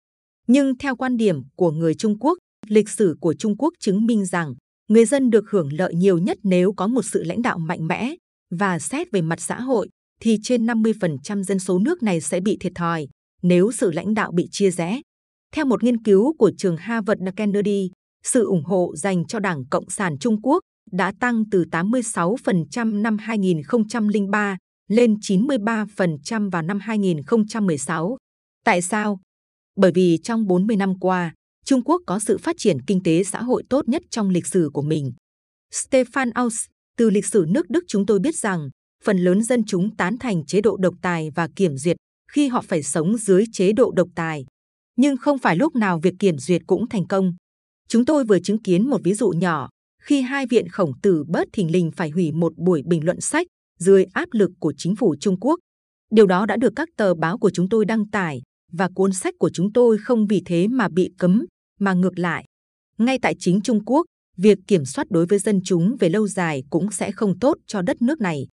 nhưng 0.52 0.78
theo 0.78 0.96
quan 0.96 1.16
điểm 1.16 1.42
của 1.56 1.70
người 1.70 1.94
Trung 1.94 2.18
Quốc, 2.18 2.38
lịch 2.68 2.88
sử 2.88 3.16
của 3.20 3.34
Trung 3.34 3.56
Quốc 3.56 3.74
chứng 3.80 4.06
minh 4.06 4.26
rằng 4.26 4.54
người 4.88 5.04
dân 5.04 5.30
được 5.30 5.50
hưởng 5.50 5.72
lợi 5.72 5.94
nhiều 5.94 6.18
nhất 6.18 6.38
nếu 6.42 6.72
có 6.72 6.86
một 6.86 7.02
sự 7.02 7.22
lãnh 7.22 7.42
đạo 7.42 7.58
mạnh 7.58 7.86
mẽ 7.86 8.14
và 8.50 8.78
xét 8.78 9.12
về 9.12 9.22
mặt 9.22 9.40
xã 9.40 9.60
hội 9.60 9.88
thì 10.20 10.38
trên 10.42 10.66
50% 10.66 11.42
dân 11.42 11.58
số 11.58 11.78
nước 11.78 12.02
này 12.02 12.20
sẽ 12.20 12.40
bị 12.40 12.56
thiệt 12.60 12.72
thòi 12.74 13.08
nếu 13.42 13.72
sự 13.72 13.90
lãnh 13.90 14.14
đạo 14.14 14.32
bị 14.32 14.48
chia 14.50 14.70
rẽ. 14.70 15.00
Theo 15.54 15.64
một 15.64 15.82
nghiên 15.84 16.02
cứu 16.02 16.34
của 16.38 16.52
trường 16.56 16.76
Harvard 16.76 17.22
Kennedy, 17.36 17.90
sự 18.24 18.44
ủng 18.44 18.64
hộ 18.64 18.92
dành 18.96 19.26
cho 19.26 19.38
Đảng 19.38 19.64
Cộng 19.70 19.90
sản 19.90 20.18
Trung 20.18 20.42
Quốc 20.42 20.60
đã 20.92 21.12
tăng 21.20 21.44
từ 21.50 21.64
86% 21.70 23.00
năm 23.02 23.16
2003 23.18 24.56
lên 24.88 25.14
93% 25.14 26.50
vào 26.50 26.62
năm 26.62 26.78
2016. 26.80 28.16
Tại 28.64 28.82
sao? 28.82 29.20
Bởi 29.76 29.92
vì 29.94 30.18
trong 30.22 30.46
40 30.46 30.76
năm 30.76 30.98
qua, 30.98 31.34
Trung 31.64 31.82
Quốc 31.84 32.02
có 32.06 32.18
sự 32.18 32.38
phát 32.38 32.56
triển 32.58 32.76
kinh 32.86 33.02
tế 33.02 33.24
xã 33.24 33.42
hội 33.42 33.62
tốt 33.70 33.88
nhất 33.88 34.02
trong 34.10 34.30
lịch 34.30 34.46
sử 34.46 34.70
của 34.72 34.82
mình. 34.82 35.12
Stefan 35.72 36.30
Aus, 36.34 36.64
từ 36.96 37.10
lịch 37.10 37.26
sử 37.26 37.46
nước 37.48 37.70
Đức 37.70 37.84
chúng 37.88 38.06
tôi 38.06 38.18
biết 38.18 38.36
rằng, 38.36 38.68
phần 39.04 39.18
lớn 39.18 39.42
dân 39.42 39.64
chúng 39.66 39.96
tán 39.96 40.18
thành 40.18 40.46
chế 40.46 40.60
độ 40.60 40.76
độc 40.76 40.94
tài 41.02 41.30
và 41.34 41.48
kiểm 41.56 41.76
duyệt 41.76 41.96
khi 42.32 42.48
họ 42.48 42.62
phải 42.68 42.82
sống 42.82 43.16
dưới 43.16 43.44
chế 43.52 43.72
độ 43.72 43.92
độc 43.96 44.08
tài. 44.14 44.44
Nhưng 44.96 45.16
không 45.16 45.38
phải 45.38 45.56
lúc 45.56 45.76
nào 45.76 46.00
việc 46.02 46.14
kiểm 46.18 46.38
duyệt 46.38 46.62
cũng 46.66 46.88
thành 46.88 47.06
công. 47.06 47.32
Chúng 47.88 48.04
tôi 48.04 48.24
vừa 48.24 48.38
chứng 48.40 48.62
kiến 48.62 48.90
một 48.90 49.00
ví 49.04 49.14
dụ 49.14 49.28
nhỏ 49.30 49.68
khi 50.02 50.20
hai 50.20 50.46
viện 50.46 50.68
khổng 50.68 50.92
tử 51.02 51.24
bớt 51.28 51.48
thình 51.52 51.70
lình 51.70 51.90
phải 51.96 52.10
hủy 52.10 52.32
một 52.32 52.52
buổi 52.56 52.82
bình 52.86 53.04
luận 53.04 53.20
sách 53.20 53.46
dưới 53.78 54.04
áp 54.04 54.28
lực 54.32 54.50
của 54.58 54.72
chính 54.76 54.96
phủ 54.96 55.16
Trung 55.20 55.40
Quốc. 55.40 55.58
Điều 56.10 56.26
đó 56.26 56.46
đã 56.46 56.56
được 56.56 56.72
các 56.76 56.88
tờ 56.96 57.14
báo 57.14 57.38
của 57.38 57.50
chúng 57.50 57.68
tôi 57.68 57.84
đăng 57.84 58.10
tải 58.10 58.42
và 58.72 58.88
cuốn 58.94 59.12
sách 59.12 59.34
của 59.38 59.50
chúng 59.50 59.72
tôi 59.72 59.98
không 59.98 60.26
vì 60.26 60.42
thế 60.44 60.68
mà 60.68 60.88
bị 60.88 61.10
cấm, 61.18 61.46
mà 61.80 61.94
ngược 61.94 62.18
lại. 62.18 62.44
Ngay 62.98 63.18
tại 63.22 63.34
chính 63.38 63.60
Trung 63.60 63.84
Quốc, 63.84 64.06
việc 64.36 64.58
kiểm 64.66 64.84
soát 64.84 65.06
đối 65.10 65.26
với 65.26 65.38
dân 65.38 65.60
chúng 65.64 65.96
về 66.00 66.08
lâu 66.08 66.28
dài 66.28 66.62
cũng 66.70 66.92
sẽ 66.92 67.12
không 67.12 67.38
tốt 67.38 67.56
cho 67.66 67.82
đất 67.82 68.02
nước 68.02 68.20
này. 68.20 68.46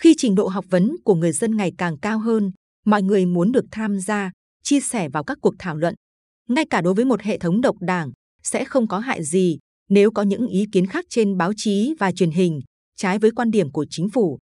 Khi 0.00 0.14
trình 0.16 0.34
độ 0.34 0.48
học 0.48 0.64
vấn 0.70 0.96
của 1.04 1.14
người 1.14 1.32
dân 1.32 1.56
ngày 1.56 1.72
càng 1.78 1.98
cao 1.98 2.18
hơn, 2.18 2.50
mọi 2.86 3.02
người 3.02 3.26
muốn 3.26 3.52
được 3.52 3.64
tham 3.70 4.00
gia, 4.00 4.30
chia 4.62 4.80
sẻ 4.80 5.08
vào 5.08 5.24
các 5.24 5.38
cuộc 5.40 5.54
thảo 5.58 5.76
luận. 5.76 5.94
Ngay 6.48 6.64
cả 6.70 6.80
đối 6.80 6.94
với 6.94 7.04
một 7.04 7.22
hệ 7.22 7.38
thống 7.38 7.60
độc 7.60 7.76
đảng, 7.80 8.10
sẽ 8.42 8.64
không 8.64 8.88
có 8.88 8.98
hại 8.98 9.24
gì 9.24 9.58
nếu 9.90 10.10
có 10.10 10.22
những 10.22 10.46
ý 10.46 10.66
kiến 10.72 10.86
khác 10.86 11.04
trên 11.08 11.36
báo 11.36 11.52
chí 11.56 11.94
và 11.98 12.12
truyền 12.12 12.30
hình, 12.30 12.60
trái 12.96 13.18
với 13.18 13.30
quan 13.30 13.50
điểm 13.50 13.72
của 13.72 13.86
chính 13.90 14.08
phủ. 14.08 14.38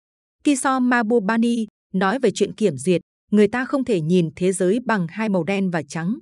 Kiso 0.43 0.79
Mabubani 0.79 1.65
nói 1.93 2.19
về 2.19 2.31
chuyện 2.31 2.53
kiểm 2.53 2.77
duyệt, 2.77 3.01
người 3.31 3.47
ta 3.47 3.65
không 3.65 3.85
thể 3.85 4.01
nhìn 4.01 4.29
thế 4.35 4.51
giới 4.51 4.79
bằng 4.85 5.07
hai 5.09 5.29
màu 5.29 5.43
đen 5.43 5.69
và 5.69 5.81
trắng. 5.83 6.19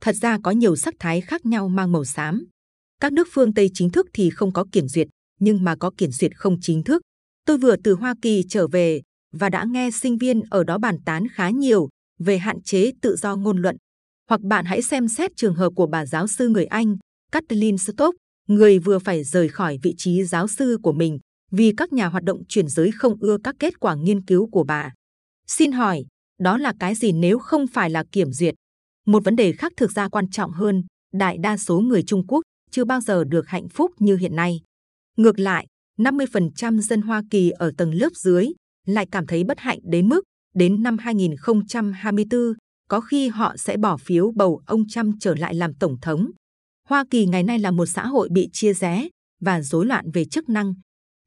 Thật 0.00 0.16
ra 0.16 0.38
có 0.42 0.50
nhiều 0.50 0.76
sắc 0.76 0.94
thái 0.98 1.20
khác 1.20 1.46
nhau 1.46 1.68
mang 1.68 1.92
màu 1.92 2.04
xám. 2.04 2.44
Các 3.00 3.12
nước 3.12 3.28
phương 3.30 3.54
Tây 3.54 3.70
chính 3.74 3.90
thức 3.90 4.06
thì 4.12 4.30
không 4.30 4.52
có 4.52 4.64
kiểm 4.72 4.88
duyệt, 4.88 5.08
nhưng 5.40 5.64
mà 5.64 5.76
có 5.76 5.90
kiểm 5.96 6.10
duyệt 6.10 6.36
không 6.36 6.56
chính 6.60 6.82
thức. 6.82 7.02
Tôi 7.46 7.58
vừa 7.58 7.76
từ 7.76 7.94
Hoa 7.94 8.14
Kỳ 8.22 8.44
trở 8.48 8.68
về 8.68 9.02
và 9.32 9.48
đã 9.48 9.64
nghe 9.70 9.90
sinh 9.90 10.18
viên 10.18 10.40
ở 10.50 10.64
đó 10.64 10.78
bàn 10.78 10.96
tán 11.04 11.26
khá 11.32 11.50
nhiều 11.50 11.88
về 12.18 12.38
hạn 12.38 12.62
chế 12.62 12.92
tự 13.02 13.16
do 13.16 13.36
ngôn 13.36 13.58
luận. 13.58 13.76
Hoặc 14.28 14.40
bạn 14.40 14.64
hãy 14.64 14.82
xem 14.82 15.08
xét 15.08 15.30
trường 15.36 15.54
hợp 15.54 15.72
của 15.76 15.86
bà 15.86 16.06
giáo 16.06 16.26
sư 16.26 16.48
người 16.48 16.64
Anh, 16.64 16.96
Kathleen 17.32 17.78
Stock, 17.78 18.16
người 18.48 18.78
vừa 18.78 18.98
phải 18.98 19.24
rời 19.24 19.48
khỏi 19.48 19.78
vị 19.82 19.94
trí 19.98 20.24
giáo 20.24 20.48
sư 20.48 20.78
của 20.82 20.92
mình 20.92 21.18
vì 21.50 21.72
các 21.76 21.92
nhà 21.92 22.06
hoạt 22.06 22.24
động 22.24 22.42
chuyển 22.48 22.68
giới 22.68 22.90
không 22.92 23.16
ưa 23.20 23.36
các 23.44 23.56
kết 23.58 23.80
quả 23.80 23.94
nghiên 23.94 24.24
cứu 24.24 24.48
của 24.50 24.64
bà. 24.64 24.92
Xin 25.46 25.72
hỏi, 25.72 26.04
đó 26.42 26.58
là 26.58 26.72
cái 26.80 26.94
gì 26.94 27.12
nếu 27.12 27.38
không 27.38 27.66
phải 27.66 27.90
là 27.90 28.04
kiểm 28.12 28.32
duyệt? 28.32 28.54
Một 29.06 29.24
vấn 29.24 29.36
đề 29.36 29.52
khác 29.52 29.72
thực 29.76 29.92
ra 29.92 30.08
quan 30.08 30.30
trọng 30.30 30.52
hơn, 30.52 30.84
đại 31.12 31.38
đa 31.38 31.56
số 31.56 31.80
người 31.80 32.02
Trung 32.02 32.26
Quốc 32.26 32.42
chưa 32.70 32.84
bao 32.84 33.00
giờ 33.00 33.24
được 33.24 33.48
hạnh 33.48 33.68
phúc 33.68 33.90
như 33.98 34.16
hiện 34.16 34.36
nay. 34.36 34.60
Ngược 35.16 35.38
lại, 35.38 35.66
50% 35.98 36.80
dân 36.80 37.02
Hoa 37.02 37.22
Kỳ 37.30 37.50
ở 37.50 37.72
tầng 37.76 37.94
lớp 37.94 38.12
dưới 38.14 38.46
lại 38.86 39.06
cảm 39.10 39.26
thấy 39.26 39.44
bất 39.44 39.58
hạnh 39.58 39.78
đến 39.82 40.08
mức 40.08 40.20
đến 40.54 40.82
năm 40.82 40.98
2024, 40.98 42.40
có 42.88 43.00
khi 43.00 43.28
họ 43.28 43.56
sẽ 43.56 43.76
bỏ 43.76 43.96
phiếu 43.96 44.32
bầu 44.36 44.60
ông 44.66 44.88
Trump 44.88 45.14
trở 45.20 45.34
lại 45.34 45.54
làm 45.54 45.74
tổng 45.74 45.96
thống. 46.00 46.30
Hoa 46.88 47.04
Kỳ 47.10 47.26
ngày 47.26 47.42
nay 47.42 47.58
là 47.58 47.70
một 47.70 47.86
xã 47.86 48.06
hội 48.06 48.28
bị 48.32 48.48
chia 48.52 48.74
rẽ 48.74 49.08
và 49.40 49.60
rối 49.60 49.86
loạn 49.86 50.10
về 50.10 50.24
chức 50.24 50.48
năng. 50.48 50.74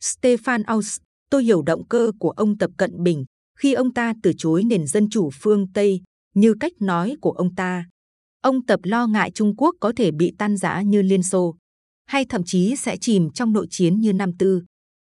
Stefan 0.04 0.64
Aus, 0.66 0.98
tôi 1.30 1.44
hiểu 1.44 1.62
động 1.62 1.88
cơ 1.88 2.12
của 2.20 2.30
ông 2.30 2.58
Tập 2.58 2.72
Cận 2.78 3.04
Bình 3.04 3.26
khi 3.60 3.74
ông 3.74 3.94
ta 3.94 4.14
từ 4.24 4.32
chối 4.38 4.64
nền 4.64 4.88
dân 4.88 5.10
chủ 5.10 5.30
phương 5.34 5.68
Tây 5.74 6.02
như 6.36 6.56
cách 6.60 6.74
nói 6.80 7.16
của 7.22 7.32
ông 7.32 7.56
ta. 7.56 7.86
Ông 8.42 8.66
Tập 8.66 8.80
lo 8.84 9.08
ngại 9.08 9.32
Trung 9.32 9.56
Quốc 9.58 9.76
có 9.80 9.94
thể 9.98 10.12
bị 10.12 10.32
tan 10.38 10.58
rã 10.58 10.82
như 10.82 11.02
Liên 11.02 11.24
Xô, 11.24 11.56
hay 12.06 12.26
thậm 12.26 12.42
chí 12.46 12.76
sẽ 12.76 12.98
chìm 13.02 13.30
trong 13.32 13.54
nội 13.54 13.68
chiến 13.70 14.00
như 14.00 14.14
Nam 14.14 14.32
Tư. 14.40 14.64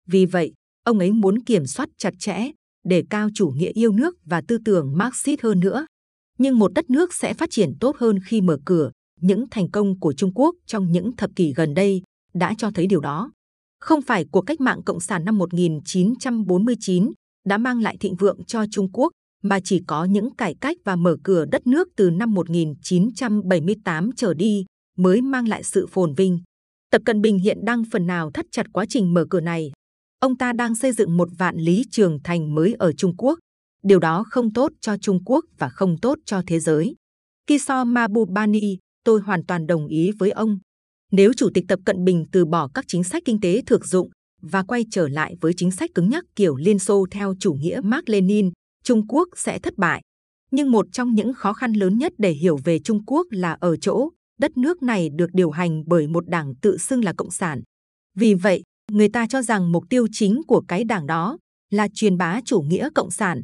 Vì 0.07 0.25
vậy, 0.25 0.53
ông 0.83 0.99
ấy 0.99 1.11
muốn 1.11 1.43
kiểm 1.43 1.65
soát 1.65 1.89
chặt 1.97 2.13
chẽ, 2.19 2.51
để 2.85 3.03
cao 3.09 3.29
chủ 3.35 3.47
nghĩa 3.47 3.71
yêu 3.71 3.91
nước 3.91 4.15
và 4.25 4.41
tư 4.47 4.57
tưởng 4.65 4.97
Marxist 4.97 5.41
hơn 5.41 5.59
nữa. 5.59 5.85
Nhưng 6.37 6.59
một 6.59 6.73
đất 6.73 6.89
nước 6.89 7.13
sẽ 7.13 7.33
phát 7.33 7.49
triển 7.51 7.73
tốt 7.79 7.97
hơn 7.97 8.19
khi 8.25 8.41
mở 8.41 8.57
cửa. 8.65 8.91
Những 9.21 9.45
thành 9.51 9.71
công 9.71 9.99
của 9.99 10.13
Trung 10.13 10.33
Quốc 10.35 10.55
trong 10.65 10.91
những 10.91 11.15
thập 11.15 11.29
kỷ 11.35 11.53
gần 11.53 11.73
đây 11.73 12.01
đã 12.33 12.53
cho 12.57 12.71
thấy 12.71 12.87
điều 12.87 12.99
đó. 12.99 13.31
Không 13.79 14.01
phải 14.01 14.25
cuộc 14.31 14.41
cách 14.41 14.61
mạng 14.61 14.83
Cộng 14.85 14.99
sản 14.99 15.25
năm 15.25 15.37
1949 15.37 17.11
đã 17.47 17.57
mang 17.57 17.81
lại 17.81 17.97
thịnh 17.99 18.15
vượng 18.15 18.45
cho 18.47 18.65
Trung 18.71 18.91
Quốc, 18.93 19.11
mà 19.43 19.59
chỉ 19.63 19.81
có 19.87 20.05
những 20.05 20.35
cải 20.35 20.55
cách 20.61 20.77
và 20.85 20.95
mở 20.95 21.17
cửa 21.23 21.45
đất 21.45 21.67
nước 21.67 21.87
từ 21.95 22.09
năm 22.09 22.33
1978 22.33 24.09
trở 24.15 24.33
đi 24.33 24.65
mới 24.97 25.21
mang 25.21 25.47
lại 25.47 25.63
sự 25.63 25.87
phồn 25.87 26.13
vinh. 26.13 26.39
Tập 26.91 27.01
Cận 27.05 27.21
Bình 27.21 27.39
hiện 27.39 27.57
đang 27.65 27.83
phần 27.91 28.07
nào 28.07 28.31
thắt 28.33 28.45
chặt 28.51 28.65
quá 28.73 28.85
trình 28.89 29.13
mở 29.13 29.25
cửa 29.29 29.41
này. 29.41 29.71
Ông 30.19 30.37
ta 30.37 30.53
đang 30.53 30.75
xây 30.75 30.91
dựng 30.91 31.17
một 31.17 31.29
vạn 31.37 31.57
lý 31.57 31.83
trường 31.91 32.19
thành 32.23 32.55
mới 32.55 32.73
ở 32.73 32.93
Trung 32.93 33.15
Quốc. 33.17 33.39
Điều 33.83 33.99
đó 33.99 34.25
không 34.29 34.53
tốt 34.53 34.71
cho 34.81 34.97
Trung 34.97 35.23
Quốc 35.25 35.45
và 35.57 35.69
không 35.69 35.97
tốt 36.01 36.17
cho 36.25 36.41
thế 36.47 36.59
giới. 36.59 36.95
Kiso 37.47 37.83
Mabubani, 37.83 38.77
tôi 39.03 39.21
hoàn 39.21 39.45
toàn 39.45 39.67
đồng 39.67 39.87
ý 39.87 40.11
với 40.19 40.31
ông. 40.31 40.59
Nếu 41.11 41.33
Chủ 41.33 41.49
tịch 41.53 41.65
Tập 41.67 41.79
Cận 41.85 42.03
Bình 42.03 42.25
từ 42.31 42.45
bỏ 42.45 42.69
các 42.73 42.85
chính 42.87 43.03
sách 43.03 43.23
kinh 43.25 43.39
tế 43.41 43.61
thực 43.65 43.85
dụng 43.85 44.09
và 44.41 44.63
quay 44.63 44.85
trở 44.91 45.07
lại 45.07 45.35
với 45.41 45.53
chính 45.57 45.71
sách 45.71 45.89
cứng 45.95 46.09
nhắc 46.09 46.23
kiểu 46.35 46.55
Liên 46.55 46.79
Xô 46.79 47.05
theo 47.11 47.33
chủ 47.39 47.53
nghĩa 47.53 47.81
Mark 47.83 48.09
Lenin, 48.09 48.51
Trung 48.83 49.07
Quốc 49.07 49.27
sẽ 49.35 49.59
thất 49.59 49.77
bại. 49.77 50.01
Nhưng 50.51 50.71
một 50.71 50.85
trong 50.91 51.13
những 51.13 51.33
khó 51.33 51.53
khăn 51.53 51.73
lớn 51.73 51.97
nhất 51.97 52.13
để 52.17 52.31
hiểu 52.31 52.57
về 52.63 52.79
Trung 52.79 53.05
Quốc 53.05 53.27
là 53.29 53.57
ở 53.59 53.77
chỗ 53.77 54.09
đất 54.39 54.57
nước 54.57 54.83
này 54.83 55.09
được 55.09 55.29
điều 55.33 55.51
hành 55.51 55.83
bởi 55.87 56.07
một 56.07 56.29
đảng 56.29 56.55
tự 56.61 56.77
xưng 56.77 57.03
là 57.03 57.13
Cộng 57.17 57.31
sản. 57.31 57.61
Vì 58.15 58.33
vậy, 58.33 58.63
người 58.91 59.09
ta 59.09 59.27
cho 59.29 59.41
rằng 59.41 59.71
mục 59.71 59.83
tiêu 59.89 60.07
chính 60.11 60.41
của 60.47 60.63
cái 60.67 60.83
đảng 60.83 61.05
đó 61.07 61.37
là 61.69 61.87
truyền 61.93 62.17
bá 62.17 62.39
chủ 62.45 62.61
nghĩa 62.61 62.89
Cộng 62.95 63.11
sản. 63.11 63.41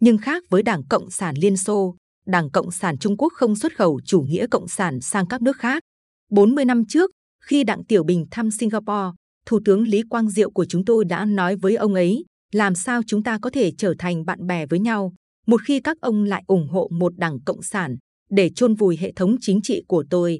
Nhưng 0.00 0.18
khác 0.18 0.42
với 0.50 0.62
Đảng 0.62 0.82
Cộng 0.88 1.10
sản 1.10 1.34
Liên 1.36 1.56
Xô, 1.56 1.96
Đảng 2.26 2.50
Cộng 2.50 2.70
sản 2.70 2.98
Trung 2.98 3.16
Quốc 3.16 3.32
không 3.36 3.56
xuất 3.56 3.76
khẩu 3.76 4.00
chủ 4.04 4.20
nghĩa 4.20 4.46
Cộng 4.50 4.68
sản 4.68 5.00
sang 5.00 5.26
các 5.26 5.42
nước 5.42 5.56
khác. 5.56 5.82
40 6.30 6.64
năm 6.64 6.84
trước, 6.88 7.10
khi 7.44 7.64
Đặng 7.64 7.84
Tiểu 7.84 8.04
Bình 8.04 8.26
thăm 8.30 8.50
Singapore, 8.50 9.16
Thủ 9.50 9.60
tướng 9.64 9.82
Lý 9.82 10.02
Quang 10.02 10.30
Diệu 10.30 10.50
của 10.50 10.64
chúng 10.64 10.84
tôi 10.84 11.04
đã 11.04 11.24
nói 11.24 11.56
với 11.56 11.76
ông 11.76 11.94
ấy 11.94 12.24
làm 12.52 12.74
sao 12.74 13.00
chúng 13.06 13.22
ta 13.22 13.38
có 13.38 13.50
thể 13.50 13.72
trở 13.78 13.94
thành 13.98 14.24
bạn 14.24 14.46
bè 14.46 14.66
với 14.66 14.78
nhau 14.78 15.12
một 15.46 15.60
khi 15.64 15.80
các 15.80 15.96
ông 16.00 16.24
lại 16.24 16.42
ủng 16.46 16.68
hộ 16.68 16.88
một 16.92 17.16
đảng 17.16 17.40
cộng 17.40 17.62
sản 17.62 17.96
để 18.30 18.50
chôn 18.50 18.74
vùi 18.74 18.96
hệ 18.96 19.12
thống 19.12 19.36
chính 19.40 19.60
trị 19.62 19.82
của 19.88 20.04
tôi. 20.10 20.38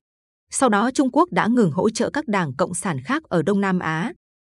Sau 0.51 0.69
đó 0.69 0.91
Trung 0.95 1.11
Quốc 1.13 1.33
đã 1.33 1.47
ngừng 1.47 1.71
hỗ 1.71 1.91
trợ 1.91 2.11
các 2.11 2.29
đảng 2.29 2.57
cộng 2.57 2.75
sản 2.75 3.01
khác 3.05 3.23
ở 3.25 3.43
Đông 3.43 3.61
Nam 3.61 3.79
Á. 3.79 4.13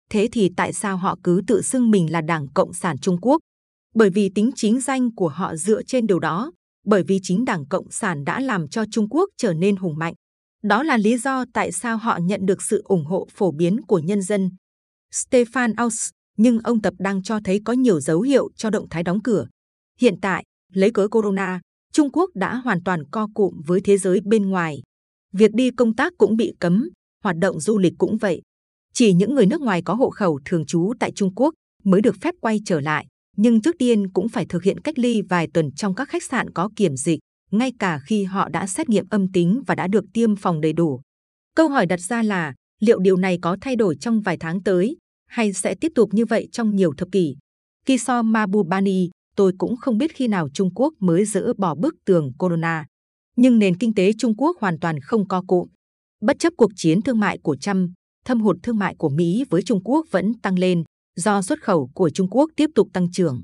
Thế 0.09 0.29
thì 0.31 0.49
tại 0.57 0.73
sao 0.73 0.97
họ 0.97 1.17
cứ 1.23 1.41
tự 1.47 1.61
xưng 1.61 1.91
mình 1.91 2.11
là 2.11 2.21
Đảng 2.21 2.47
Cộng 2.53 2.73
sản 2.73 2.97
Trung 2.97 3.17
Quốc? 3.21 3.41
Bởi 3.95 4.09
vì 4.09 4.29
tính 4.35 4.51
chính 4.55 4.81
danh 4.81 5.15
của 5.15 5.29
họ 5.29 5.55
dựa 5.55 5.83
trên 5.83 6.07
điều 6.07 6.19
đó, 6.19 6.51
bởi 6.85 7.03
vì 7.07 7.19
chính 7.23 7.45
Đảng 7.45 7.65
Cộng 7.65 7.91
sản 7.91 8.23
đã 8.23 8.39
làm 8.39 8.67
cho 8.67 8.83
Trung 8.91 9.09
Quốc 9.09 9.29
trở 9.37 9.53
nên 9.53 9.75
hùng 9.75 9.97
mạnh. 9.97 10.13
Đó 10.63 10.83
là 10.83 10.97
lý 10.97 11.17
do 11.17 11.45
tại 11.53 11.71
sao 11.71 11.97
họ 11.97 12.19
nhận 12.21 12.45
được 12.45 12.61
sự 12.61 12.81
ủng 12.85 13.05
hộ 13.05 13.27
phổ 13.31 13.51
biến 13.51 13.81
của 13.87 13.99
nhân 13.99 14.21
dân. 14.21 14.49
Stefan 15.13 15.73
Aus, 15.77 16.09
nhưng 16.37 16.59
ông 16.59 16.81
Tập 16.81 16.93
đang 16.99 17.23
cho 17.23 17.39
thấy 17.43 17.61
có 17.65 17.73
nhiều 17.73 17.99
dấu 17.99 18.21
hiệu 18.21 18.49
cho 18.55 18.69
động 18.69 18.89
thái 18.89 19.03
đóng 19.03 19.21
cửa. 19.23 19.47
Hiện 19.99 20.15
tại, 20.21 20.43
lấy 20.73 20.91
cớ 20.91 21.07
Corona, 21.07 21.61
Trung 21.93 22.11
Quốc 22.11 22.29
đã 22.35 22.55
hoàn 22.55 22.83
toàn 22.83 23.03
co 23.11 23.27
cụm 23.33 23.61
với 23.65 23.81
thế 23.81 23.97
giới 23.97 24.19
bên 24.25 24.49
ngoài. 24.49 24.81
Việc 25.33 25.51
đi 25.53 25.71
công 25.71 25.95
tác 25.95 26.13
cũng 26.17 26.37
bị 26.37 26.53
cấm, 26.59 26.89
hoạt 27.23 27.37
động 27.37 27.59
du 27.59 27.77
lịch 27.77 27.93
cũng 27.97 28.17
vậy. 28.17 28.41
Chỉ 28.93 29.13
những 29.13 29.35
người 29.35 29.45
nước 29.45 29.61
ngoài 29.61 29.81
có 29.85 29.93
hộ 29.93 30.09
khẩu 30.09 30.39
thường 30.45 30.65
trú 30.65 30.93
tại 30.99 31.11
Trung 31.15 31.35
Quốc 31.35 31.53
mới 31.83 32.01
được 32.01 32.15
phép 32.21 32.35
quay 32.41 32.59
trở 32.65 32.79
lại, 32.79 33.07
nhưng 33.37 33.61
trước 33.61 33.75
tiên 33.79 34.09
cũng 34.13 34.29
phải 34.29 34.45
thực 34.45 34.63
hiện 34.63 34.79
cách 34.81 34.99
ly 34.99 35.21
vài 35.21 35.47
tuần 35.53 35.71
trong 35.71 35.95
các 35.95 36.09
khách 36.09 36.23
sạn 36.23 36.53
có 36.53 36.69
kiểm 36.75 36.95
dịch, 36.95 37.19
ngay 37.51 37.71
cả 37.79 37.99
khi 38.05 38.23
họ 38.23 38.49
đã 38.49 38.67
xét 38.67 38.89
nghiệm 38.89 39.05
âm 39.09 39.31
tính 39.31 39.61
và 39.67 39.75
đã 39.75 39.87
được 39.87 40.05
tiêm 40.13 40.35
phòng 40.35 40.61
đầy 40.61 40.73
đủ. 40.73 41.01
Câu 41.55 41.69
hỏi 41.69 41.85
đặt 41.85 41.99
ra 41.99 42.23
là 42.23 42.53
liệu 42.79 42.99
điều 42.99 43.17
này 43.17 43.39
có 43.41 43.57
thay 43.61 43.75
đổi 43.75 43.95
trong 43.99 44.21
vài 44.21 44.37
tháng 44.37 44.63
tới 44.63 44.97
hay 45.27 45.53
sẽ 45.53 45.75
tiếp 45.75 45.91
tục 45.95 46.09
như 46.13 46.25
vậy 46.25 46.49
trong 46.51 46.75
nhiều 46.75 46.93
thập 46.97 47.07
kỷ? 47.11 47.35
Kiso 47.85 48.21
Mabubani, 48.21 49.09
tôi 49.35 49.53
cũng 49.57 49.77
không 49.77 49.97
biết 49.97 50.15
khi 50.15 50.27
nào 50.27 50.49
Trung 50.53 50.69
Quốc 50.75 50.93
mới 50.99 51.25
dỡ 51.25 51.53
bỏ 51.57 51.75
bức 51.75 51.95
tường 52.05 52.31
Corona. 52.37 52.85
Nhưng 53.35 53.59
nền 53.59 53.77
kinh 53.77 53.93
tế 53.93 54.11
Trung 54.17 54.35
Quốc 54.37 54.57
hoàn 54.59 54.79
toàn 54.79 54.99
không 54.99 55.27
co 55.27 55.43
cụm. 55.47 55.67
Bất 56.21 56.39
chấp 56.39 56.53
cuộc 56.57 56.71
chiến 56.75 57.01
thương 57.01 57.19
mại 57.19 57.37
của 57.37 57.55
Trump, 57.55 57.89
thâm 58.25 58.41
hụt 58.41 58.57
thương 58.63 58.77
mại 58.77 58.95
của 58.95 59.09
Mỹ 59.09 59.43
với 59.49 59.61
Trung 59.63 59.83
Quốc 59.83 60.05
vẫn 60.11 60.33
tăng 60.33 60.59
lên 60.59 60.83
do 61.15 61.41
xuất 61.41 61.63
khẩu 61.63 61.89
của 61.93 62.09
Trung 62.09 62.27
Quốc 62.29 62.51
tiếp 62.55 62.69
tục 62.75 62.87
tăng 62.93 63.11
trưởng. 63.11 63.43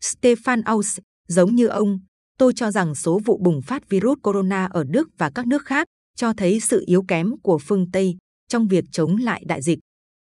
Stefan 0.00 0.62
Aus, 0.64 0.98
giống 1.28 1.54
như 1.54 1.66
ông, 1.66 2.00
tôi 2.38 2.52
cho 2.56 2.70
rằng 2.70 2.94
số 2.94 3.20
vụ 3.24 3.38
bùng 3.38 3.62
phát 3.62 3.88
virus 3.88 4.18
corona 4.22 4.66
ở 4.66 4.84
Đức 4.84 5.08
và 5.18 5.30
các 5.34 5.46
nước 5.46 5.64
khác 5.64 5.86
cho 6.16 6.32
thấy 6.32 6.60
sự 6.60 6.84
yếu 6.86 7.02
kém 7.08 7.32
của 7.42 7.58
phương 7.58 7.90
Tây 7.90 8.16
trong 8.48 8.68
việc 8.68 8.84
chống 8.92 9.16
lại 9.16 9.44
đại 9.46 9.62
dịch. 9.62 9.78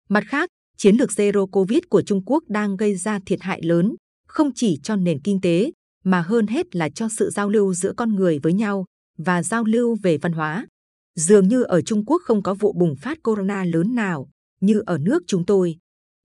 Mặt 0.10 0.24
khác, 0.28 0.50
chiến 0.78 0.96
lược 0.96 1.10
Zero 1.10 1.48
Covid 1.48 1.80
của 1.90 2.02
Trung 2.02 2.22
Quốc 2.26 2.44
đang 2.48 2.78
gây 2.78 2.96
ra 2.96 3.20
thiệt 3.26 3.42
hại 3.42 3.62
lớn, 3.62 3.96
không 4.28 4.52
chỉ 4.56 4.80
cho 4.84 4.96
nền 4.96 5.22
kinh 5.22 5.42
tế, 5.42 5.72
mà 6.04 6.22
hơn 6.22 6.48
hết 6.48 6.76
là 6.76 6.90
cho 6.90 7.08
sự 7.18 7.30
giao 7.30 7.50
lưu 7.50 7.74
giữa 7.74 7.94
con 7.98 8.16
người 8.16 8.40
với 8.40 8.54
nhau 8.54 8.86
và 9.18 9.44
giao 9.44 9.64
lưu 9.64 9.98
về 10.04 10.18
văn 10.18 10.34
hóa. 10.34 10.68
Dường 11.16 11.48
như 11.48 11.64
ở 11.64 11.82
Trung 11.82 12.06
Quốc 12.06 12.22
không 12.26 12.44
có 12.44 12.54
vụ 12.54 12.74
bùng 12.74 12.96
phát 12.96 13.24
corona 13.24 13.64
lớn 13.64 13.96
nào 13.96 14.30
như 14.62 14.84
ở 14.86 14.98
nước 14.98 15.24
chúng 15.28 15.46
tôi. 15.46 15.78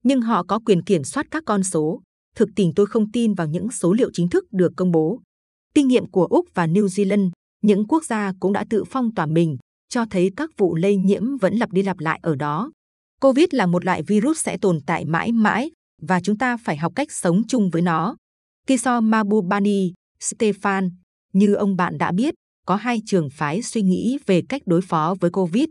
Nhưng 0.03 0.21
họ 0.21 0.43
có 0.43 0.59
quyền 0.59 0.83
kiểm 0.83 1.03
soát 1.03 1.27
các 1.31 1.43
con 1.45 1.63
số. 1.63 2.01
Thực 2.35 2.49
tình 2.55 2.73
tôi 2.75 2.85
không 2.85 3.11
tin 3.11 3.33
vào 3.33 3.47
những 3.47 3.71
số 3.71 3.93
liệu 3.93 4.09
chính 4.13 4.29
thức 4.29 4.45
được 4.51 4.73
công 4.75 4.91
bố. 4.91 5.21
Kinh 5.75 5.87
nghiệm 5.87 6.05
của 6.11 6.25
Úc 6.25 6.45
và 6.53 6.67
New 6.67 6.85
Zealand, 6.85 7.31
những 7.61 7.87
quốc 7.87 8.05
gia 8.05 8.33
cũng 8.39 8.53
đã 8.53 8.65
tự 8.69 8.83
phong 8.83 9.13
tỏa 9.15 9.25
mình, 9.25 9.57
cho 9.89 10.05
thấy 10.05 10.31
các 10.35 10.49
vụ 10.57 10.75
lây 10.75 10.97
nhiễm 10.97 11.37
vẫn 11.37 11.55
lặp 11.55 11.71
đi 11.71 11.83
lặp 11.83 11.99
lại 11.99 12.19
ở 12.23 12.35
đó. 12.35 12.71
Covid 13.21 13.45
là 13.51 13.65
một 13.65 13.85
loại 13.85 14.03
virus 14.03 14.43
sẽ 14.43 14.57
tồn 14.57 14.79
tại 14.85 15.05
mãi 15.05 15.31
mãi 15.31 15.71
và 16.01 16.19
chúng 16.23 16.37
ta 16.37 16.57
phải 16.57 16.77
học 16.77 16.93
cách 16.95 17.11
sống 17.11 17.41
chung 17.47 17.69
với 17.69 17.81
nó. 17.81 18.15
Kiso 18.67 19.01
Mabubani, 19.01 19.93
Stefan, 20.19 20.89
như 21.33 21.53
ông 21.53 21.75
bạn 21.75 21.97
đã 21.97 22.11
biết, 22.11 22.33
có 22.65 22.75
hai 22.75 23.01
trường 23.05 23.29
phái 23.29 23.61
suy 23.61 23.81
nghĩ 23.81 24.17
về 24.25 24.41
cách 24.49 24.61
đối 24.65 24.81
phó 24.81 25.15
với 25.19 25.31
Covid. 25.31 25.65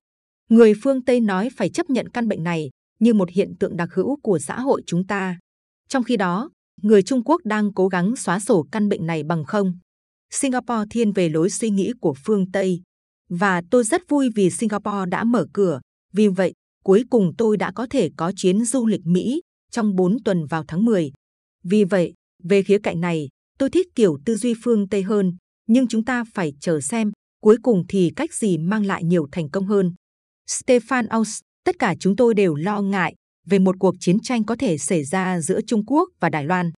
Người 0.50 0.72
phương 0.82 1.04
Tây 1.04 1.20
nói 1.20 1.48
phải 1.56 1.68
chấp 1.68 1.90
nhận 1.90 2.08
căn 2.08 2.28
bệnh 2.28 2.42
này 2.42 2.70
như 3.00 3.14
một 3.14 3.30
hiện 3.30 3.54
tượng 3.60 3.76
đặc 3.76 3.88
hữu 3.94 4.16
của 4.22 4.38
xã 4.38 4.60
hội 4.60 4.82
chúng 4.86 5.06
ta. 5.06 5.38
Trong 5.88 6.04
khi 6.04 6.16
đó, 6.16 6.50
người 6.82 7.02
Trung 7.02 7.22
Quốc 7.24 7.40
đang 7.44 7.72
cố 7.72 7.88
gắng 7.88 8.16
xóa 8.16 8.40
sổ 8.40 8.66
căn 8.72 8.88
bệnh 8.88 9.06
này 9.06 9.22
bằng 9.22 9.44
không. 9.44 9.78
Singapore 10.30 10.84
thiên 10.90 11.12
về 11.12 11.28
lối 11.28 11.50
suy 11.50 11.70
nghĩ 11.70 11.92
của 12.00 12.14
phương 12.24 12.50
Tây. 12.52 12.82
Và 13.28 13.62
tôi 13.70 13.84
rất 13.84 14.02
vui 14.08 14.30
vì 14.34 14.50
Singapore 14.50 15.06
đã 15.08 15.24
mở 15.24 15.46
cửa. 15.52 15.80
Vì 16.12 16.28
vậy, 16.28 16.52
cuối 16.84 17.04
cùng 17.10 17.32
tôi 17.38 17.56
đã 17.56 17.72
có 17.74 17.86
thể 17.90 18.10
có 18.16 18.32
chuyến 18.36 18.64
du 18.64 18.86
lịch 18.86 19.00
Mỹ 19.04 19.40
trong 19.70 19.96
4 19.96 20.16
tuần 20.24 20.46
vào 20.46 20.64
tháng 20.68 20.84
10. 20.84 21.12
Vì 21.64 21.84
vậy, 21.84 22.14
về 22.44 22.62
khía 22.62 22.78
cạnh 22.82 23.00
này, 23.00 23.28
tôi 23.58 23.70
thích 23.70 23.86
kiểu 23.94 24.18
tư 24.24 24.36
duy 24.36 24.54
phương 24.64 24.88
Tây 24.88 25.02
hơn, 25.02 25.36
nhưng 25.66 25.88
chúng 25.88 26.04
ta 26.04 26.24
phải 26.34 26.52
chờ 26.60 26.80
xem 26.80 27.12
cuối 27.40 27.56
cùng 27.62 27.84
thì 27.88 28.12
cách 28.16 28.34
gì 28.34 28.58
mang 28.58 28.86
lại 28.86 29.04
nhiều 29.04 29.26
thành 29.32 29.50
công 29.50 29.66
hơn. 29.66 29.94
Stefan 30.48 31.06
Aus, 31.08 31.40
tất 31.64 31.78
cả 31.78 31.94
chúng 32.00 32.16
tôi 32.16 32.34
đều 32.34 32.54
lo 32.54 32.82
ngại 32.82 33.14
về 33.46 33.58
một 33.58 33.76
cuộc 33.78 33.94
chiến 34.00 34.20
tranh 34.20 34.44
có 34.44 34.56
thể 34.56 34.78
xảy 34.78 35.04
ra 35.04 35.40
giữa 35.40 35.60
Trung 35.66 35.86
Quốc 35.86 36.08
và 36.20 36.28
Đài 36.28 36.44
Loan. 36.44 36.70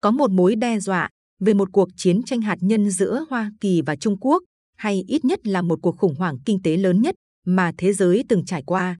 Có 0.00 0.10
một 0.10 0.30
mối 0.30 0.56
đe 0.56 0.80
dọa 0.80 1.08
về 1.40 1.54
một 1.54 1.68
cuộc 1.72 1.88
chiến 1.96 2.22
tranh 2.22 2.40
hạt 2.40 2.58
nhân 2.60 2.90
giữa 2.90 3.24
Hoa 3.30 3.50
Kỳ 3.60 3.82
và 3.82 3.96
Trung 3.96 4.16
Quốc, 4.20 4.42
hay 4.76 5.04
ít 5.08 5.24
nhất 5.24 5.46
là 5.46 5.62
một 5.62 5.78
cuộc 5.82 5.98
khủng 5.98 6.14
hoảng 6.14 6.38
kinh 6.44 6.62
tế 6.62 6.76
lớn 6.76 7.02
nhất 7.02 7.14
mà 7.46 7.72
thế 7.78 7.92
giới 7.92 8.24
từng 8.28 8.44
trải 8.44 8.62
qua. 8.66 8.98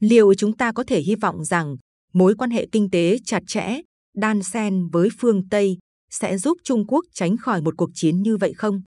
Liệu 0.00 0.34
chúng 0.34 0.56
ta 0.56 0.72
có 0.72 0.84
thể 0.84 1.00
hy 1.00 1.14
vọng 1.14 1.44
rằng 1.44 1.76
mối 2.12 2.34
quan 2.34 2.50
hệ 2.50 2.66
kinh 2.72 2.90
tế 2.90 3.18
chặt 3.24 3.42
chẽ, 3.46 3.80
đan 4.16 4.42
xen 4.42 4.88
với 4.88 5.08
phương 5.18 5.48
Tây 5.48 5.78
sẽ 6.10 6.38
giúp 6.38 6.58
Trung 6.64 6.86
Quốc 6.86 7.04
tránh 7.14 7.36
khỏi 7.36 7.62
một 7.62 7.74
cuộc 7.76 7.90
chiến 7.94 8.22
như 8.22 8.36
vậy 8.36 8.52
không? 8.54 8.82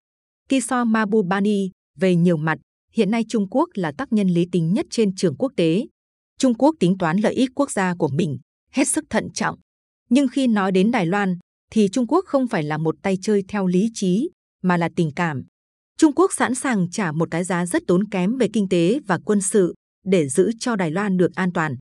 Kiso 0.49 0.83
Mabubani, 0.83 1.69
về 1.99 2.15
nhiều 2.15 2.37
mặt, 2.37 2.57
hiện 2.93 3.11
nay 3.11 3.23
Trung 3.29 3.49
Quốc 3.49 3.69
là 3.73 3.91
tác 3.97 4.13
nhân 4.13 4.27
lý 4.27 4.45
tính 4.51 4.73
nhất 4.73 4.85
trên 4.89 5.15
trường 5.15 5.35
quốc 5.37 5.51
tế. 5.55 5.85
Trung 6.37 6.53
Quốc 6.53 6.75
tính 6.79 6.97
toán 6.97 7.17
lợi 7.17 7.33
ích 7.33 7.49
quốc 7.55 7.71
gia 7.71 7.95
của 7.95 8.07
mình, 8.07 8.37
hết 8.71 8.87
sức 8.87 9.05
thận 9.09 9.27
trọng. 9.33 9.59
Nhưng 10.09 10.27
khi 10.27 10.47
nói 10.47 10.71
đến 10.71 10.91
Đài 10.91 11.05
Loan, 11.05 11.37
thì 11.71 11.87
Trung 11.91 12.07
Quốc 12.07 12.25
không 12.25 12.47
phải 12.47 12.63
là 12.63 12.77
một 12.77 12.95
tay 13.01 13.17
chơi 13.21 13.43
theo 13.47 13.67
lý 13.67 13.89
trí, 13.93 14.29
mà 14.63 14.77
là 14.77 14.89
tình 14.95 15.11
cảm. 15.15 15.43
Trung 15.97 16.13
Quốc 16.15 16.33
sẵn 16.33 16.55
sàng 16.55 16.89
trả 16.89 17.11
một 17.11 17.27
cái 17.31 17.43
giá 17.43 17.65
rất 17.65 17.83
tốn 17.87 18.09
kém 18.09 18.37
về 18.37 18.47
kinh 18.53 18.69
tế 18.69 18.99
và 19.07 19.19
quân 19.25 19.41
sự 19.41 19.73
để 20.05 20.29
giữ 20.29 20.51
cho 20.59 20.75
Đài 20.75 20.91
Loan 20.91 21.17
được 21.17 21.35
an 21.35 21.53
toàn. 21.53 21.75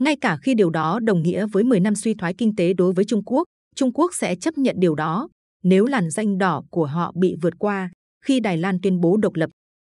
Ngay 0.00 0.16
cả 0.20 0.38
khi 0.42 0.54
điều 0.54 0.70
đó 0.70 1.00
đồng 1.02 1.22
nghĩa 1.22 1.46
với 1.46 1.64
10 1.64 1.80
năm 1.80 1.94
suy 1.94 2.14
thoái 2.14 2.34
kinh 2.38 2.56
tế 2.56 2.72
đối 2.72 2.92
với 2.92 3.04
Trung 3.04 3.24
Quốc, 3.24 3.44
Trung 3.76 3.92
Quốc 3.92 4.14
sẽ 4.14 4.36
chấp 4.36 4.58
nhận 4.58 4.76
điều 4.78 4.94
đó 4.94 5.28
nếu 5.62 5.86
làn 5.86 6.10
danh 6.10 6.38
đỏ 6.38 6.62
của 6.70 6.86
họ 6.86 7.12
bị 7.16 7.34
vượt 7.42 7.54
qua 7.58 7.90
khi 8.24 8.40
Đài 8.40 8.58
Loan 8.58 8.80
tuyên 8.82 9.00
bố 9.00 9.16
độc 9.16 9.34
lập. 9.34 9.50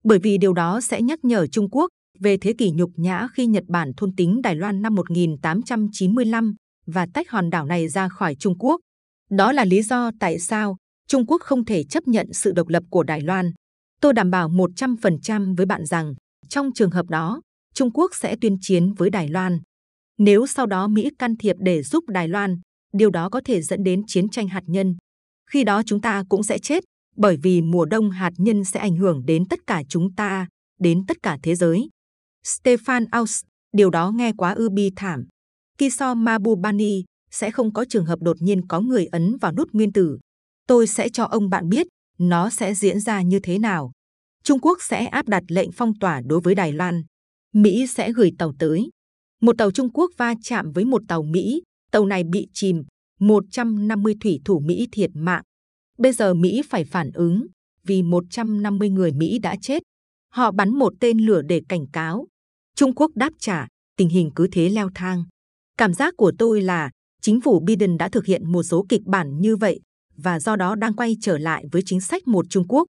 Bởi 0.04 0.18
vì 0.18 0.38
điều 0.38 0.52
đó 0.52 0.80
sẽ 0.80 1.02
nhắc 1.02 1.24
nhở 1.24 1.46
Trung 1.46 1.70
Quốc 1.70 1.88
về 2.20 2.36
thế 2.36 2.52
kỷ 2.58 2.70
nhục 2.70 2.90
nhã 2.96 3.28
khi 3.34 3.46
Nhật 3.46 3.64
Bản 3.68 3.92
thôn 3.96 4.16
tính 4.16 4.40
Đài 4.42 4.54
Loan 4.54 4.82
năm 4.82 4.94
1895 4.94 6.54
và 6.86 7.06
tách 7.14 7.30
hòn 7.30 7.50
đảo 7.50 7.66
này 7.66 7.88
ra 7.88 8.08
khỏi 8.08 8.34
Trung 8.34 8.58
Quốc. 8.58 8.80
Đó 9.36 9.52
là 9.52 9.64
lý 9.64 9.82
do 9.82 10.10
tại 10.20 10.38
sao 10.38 10.76
Trung 11.08 11.26
Quốc 11.26 11.42
không 11.42 11.64
thể 11.64 11.84
chấp 11.84 12.08
nhận 12.08 12.32
sự 12.32 12.52
độc 12.52 12.68
lập 12.68 12.82
của 12.90 13.02
Đài 13.02 13.20
Loan. 13.20 13.52
Tôi 14.00 14.12
đảm 14.12 14.30
bảo 14.30 14.48
100% 14.48 15.56
với 15.56 15.66
bạn 15.66 15.86
rằng, 15.86 16.14
trong 16.48 16.70
trường 16.74 16.90
hợp 16.90 17.06
đó, 17.10 17.40
Trung 17.74 17.90
Quốc 17.90 18.14
sẽ 18.14 18.36
tuyên 18.40 18.56
chiến 18.60 18.92
với 18.92 19.10
Đài 19.10 19.28
Loan. 19.28 19.60
Nếu 20.18 20.46
sau 20.46 20.66
đó 20.66 20.88
Mỹ 20.88 21.10
can 21.18 21.36
thiệp 21.36 21.56
để 21.58 21.82
giúp 21.82 22.04
Đài 22.08 22.28
Loan, 22.28 22.60
điều 22.92 23.10
đó 23.10 23.28
có 23.28 23.40
thể 23.44 23.62
dẫn 23.62 23.82
đến 23.82 24.02
chiến 24.06 24.28
tranh 24.28 24.48
hạt 24.48 24.62
nhân. 24.66 24.96
Khi 25.50 25.64
đó 25.64 25.82
chúng 25.86 26.00
ta 26.00 26.24
cũng 26.28 26.42
sẽ 26.42 26.58
chết, 26.58 26.84
bởi 27.16 27.36
vì 27.42 27.62
mùa 27.62 27.84
đông 27.84 28.10
hạt 28.10 28.32
nhân 28.36 28.64
sẽ 28.64 28.80
ảnh 28.80 28.96
hưởng 28.96 29.26
đến 29.26 29.44
tất 29.50 29.58
cả 29.66 29.82
chúng 29.88 30.14
ta, 30.14 30.46
đến 30.80 31.06
tất 31.08 31.16
cả 31.22 31.38
thế 31.42 31.54
giới. 31.54 31.88
Stefan 32.44 33.06
Aus, 33.10 33.40
điều 33.72 33.90
đó 33.90 34.10
nghe 34.10 34.32
quá 34.36 34.52
ư 34.52 34.70
bi 34.70 34.90
thảm. 34.96 35.24
Kiso 35.78 36.14
Mabubani 36.14 37.04
sẽ 37.32 37.50
không 37.50 37.72
có 37.72 37.84
trường 37.88 38.04
hợp 38.04 38.18
đột 38.22 38.36
nhiên 38.40 38.66
có 38.66 38.80
người 38.80 39.06
ấn 39.06 39.36
vào 39.40 39.52
nút 39.52 39.72
nguyên 39.72 39.92
tử. 39.92 40.18
tôi 40.66 40.86
sẽ 40.86 41.08
cho 41.08 41.24
ông 41.24 41.50
bạn 41.50 41.68
biết 41.68 41.86
nó 42.18 42.50
sẽ 42.50 42.74
diễn 42.74 43.00
ra 43.00 43.22
như 43.22 43.40
thế 43.42 43.58
nào. 43.58 43.92
Trung 44.44 44.58
Quốc 44.60 44.78
sẽ 44.82 45.06
áp 45.06 45.28
đặt 45.28 45.42
lệnh 45.48 45.72
phong 45.72 45.98
tỏa 45.98 46.20
đối 46.26 46.40
với 46.40 46.54
Đài 46.54 46.72
Loan. 46.72 47.02
Mỹ 47.54 47.86
sẽ 47.86 48.12
gửi 48.12 48.32
tàu 48.38 48.52
tới. 48.58 48.90
Một 49.40 49.58
tàu 49.58 49.70
Trung 49.70 49.92
Quốc 49.92 50.10
va 50.16 50.34
chạm 50.42 50.72
với 50.72 50.84
một 50.84 51.02
tàu 51.08 51.22
Mỹ, 51.22 51.62
tàu 51.92 52.06
này 52.06 52.24
bị 52.24 52.48
chìm, 52.52 52.82
150 53.20 54.14
thủy 54.20 54.40
thủ 54.44 54.60
Mỹ 54.60 54.88
thiệt 54.92 55.10
mạng. 55.14 55.42
Bây 55.98 56.12
giờ 56.12 56.34
Mỹ 56.34 56.62
phải 56.70 56.84
phản 56.84 57.10
ứng, 57.14 57.46
vì 57.84 58.02
150 58.02 58.90
người 58.90 59.12
Mỹ 59.12 59.38
đã 59.38 59.56
chết. 59.60 59.82
Họ 60.32 60.50
bắn 60.50 60.70
một 60.70 60.92
tên 61.00 61.18
lửa 61.18 61.42
để 61.42 61.62
cảnh 61.68 61.86
cáo. 61.92 62.26
Trung 62.76 62.94
Quốc 62.94 63.10
đáp 63.14 63.32
trả, 63.38 63.66
tình 63.96 64.08
hình 64.08 64.30
cứ 64.36 64.48
thế 64.52 64.68
leo 64.68 64.90
thang. 64.94 65.24
Cảm 65.78 65.94
giác 65.94 66.14
của 66.16 66.32
tôi 66.38 66.60
là 66.60 66.90
chính 67.22 67.40
phủ 67.40 67.60
Biden 67.60 67.98
đã 67.98 68.08
thực 68.08 68.26
hiện 68.26 68.52
một 68.52 68.62
số 68.62 68.86
kịch 68.88 69.02
bản 69.06 69.40
như 69.40 69.56
vậy 69.56 69.80
và 70.16 70.40
do 70.40 70.56
đó 70.56 70.74
đang 70.74 70.94
quay 70.94 71.16
trở 71.20 71.38
lại 71.38 71.64
với 71.72 71.82
chính 71.86 72.00
sách 72.00 72.28
một 72.28 72.46
Trung 72.50 72.68
Quốc. 72.68 72.86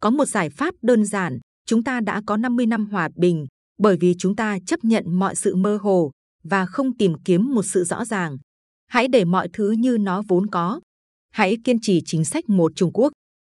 Có 0.00 0.10
một 0.10 0.24
giải 0.24 0.50
pháp 0.50 0.74
đơn 0.82 1.04
giản, 1.04 1.38
chúng 1.66 1.84
ta 1.84 2.00
đã 2.00 2.22
có 2.26 2.36
50 2.36 2.66
năm 2.66 2.86
hòa 2.86 3.08
bình 3.16 3.46
bởi 3.78 3.96
vì 4.00 4.14
chúng 4.18 4.36
ta 4.36 4.58
chấp 4.66 4.84
nhận 4.84 5.04
mọi 5.18 5.34
sự 5.34 5.54
mơ 5.54 5.78
hồ 5.82 6.10
và 6.44 6.66
không 6.66 6.96
tìm 6.96 7.12
kiếm 7.24 7.54
một 7.54 7.62
sự 7.62 7.84
rõ 7.84 8.04
ràng. 8.04 8.36
Hãy 8.86 9.08
để 9.08 9.24
mọi 9.24 9.48
thứ 9.52 9.70
như 9.70 9.98
nó 10.00 10.22
vốn 10.28 10.46
có. 10.46 10.80
Hãy 11.32 11.56
kiên 11.64 11.80
trì 11.82 12.02
chính 12.04 12.24
sách 12.24 12.48
một 12.48 12.72
Trung 12.76 12.90
Quốc 12.92 13.12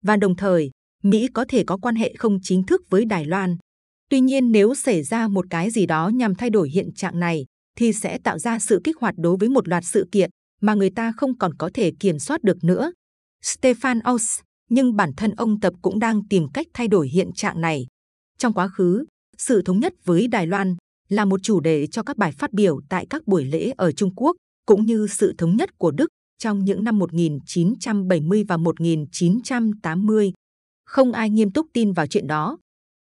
và 0.04 0.16
đồng 0.16 0.37
thời 0.37 0.70
Mỹ 1.02 1.28
có 1.35 1.44
thể 1.49 1.64
có 1.64 1.76
quan 1.76 1.94
hệ 1.94 2.14
không 2.18 2.38
chính 2.42 2.62
thức 2.62 2.82
với 2.90 3.04
Đài 3.04 3.25
Loan. 3.25 3.56
Tuy 4.11 4.20
nhiên 4.20 4.52
nếu 4.52 4.75
xảy 4.75 5.02
ra 5.02 5.28
một 5.28 5.47
cái 5.50 5.70
gì 5.70 5.87
đó 5.87 6.08
nhằm 6.08 6.35
thay 6.35 6.50
đổi 6.50 6.70
hiện 6.70 6.92
trạng 6.94 7.20
này, 7.20 7.44
thì 7.78 7.92
sẽ 7.92 8.18
tạo 8.18 8.38
ra 8.38 8.58
sự 8.58 8.80
kích 8.85 8.97
hoạt 9.00 9.14
đối 9.18 9.37
với 9.37 9.49
một 9.49 9.68
loạt 9.68 9.85
sự 9.87 10.08
kiện 10.12 10.30
mà 10.61 10.75
người 10.75 10.90
ta 10.90 11.12
không 11.16 11.38
còn 11.38 11.54
có 11.54 11.70
thể 11.75 11.92
kiểm 12.00 12.18
soát 12.18 12.42
được 12.42 12.64
nữa. 12.64 12.92
Stefan 13.44 14.00
Aus, 14.02 14.40
nhưng 14.70 14.97
bản 14.97 15.11
thân 15.16 15.30
ông 15.30 15.61
Tập 15.61 15.75
cũng 15.82 15.99
đang 15.99 16.28
tìm 16.28 16.47
cách 16.54 16.66
thay 16.75 16.88
đổi 16.88 17.08
hiện 17.08 17.32
trạng 17.32 17.61
này. 17.61 17.87
Trong 18.38 18.52
quá 18.54 18.68
khứ, 18.68 19.04
sự 19.38 19.62
thống 19.62 19.80
nhất 19.80 19.92
với 20.04 20.28
Đài 20.28 20.47
Loan 20.47 20.76
là 21.08 21.25
một 21.25 21.42
chủ 21.42 21.61
đề 21.61 21.87
cho 21.87 22.02
các 22.02 22.16
bài 22.16 22.32
phát 22.32 22.52
biểu 22.52 22.80
tại 22.88 23.06
các 23.11 23.26
buổi 23.26 23.44
lễ 23.44 23.73
ở 23.76 23.92
Trung 23.92 24.14
Quốc, 24.14 24.37
cũng 24.66 24.87
như 24.87 25.06
sự 25.11 25.35
thống 25.38 25.56
nhất 25.56 25.78
của 25.78 25.90
Đức 25.90 26.08
trong 26.38 26.64
những 26.64 26.85
năm 26.85 26.99
1970 26.99 28.44
và 28.49 28.56
1980. 28.56 30.32
Không 30.85 31.12
ai 31.12 31.30
nghiêm 31.30 31.52
túc 31.52 31.66
tin 31.73 31.92
vào 31.92 32.06
chuyện 32.06 32.26
đó. 32.26 32.58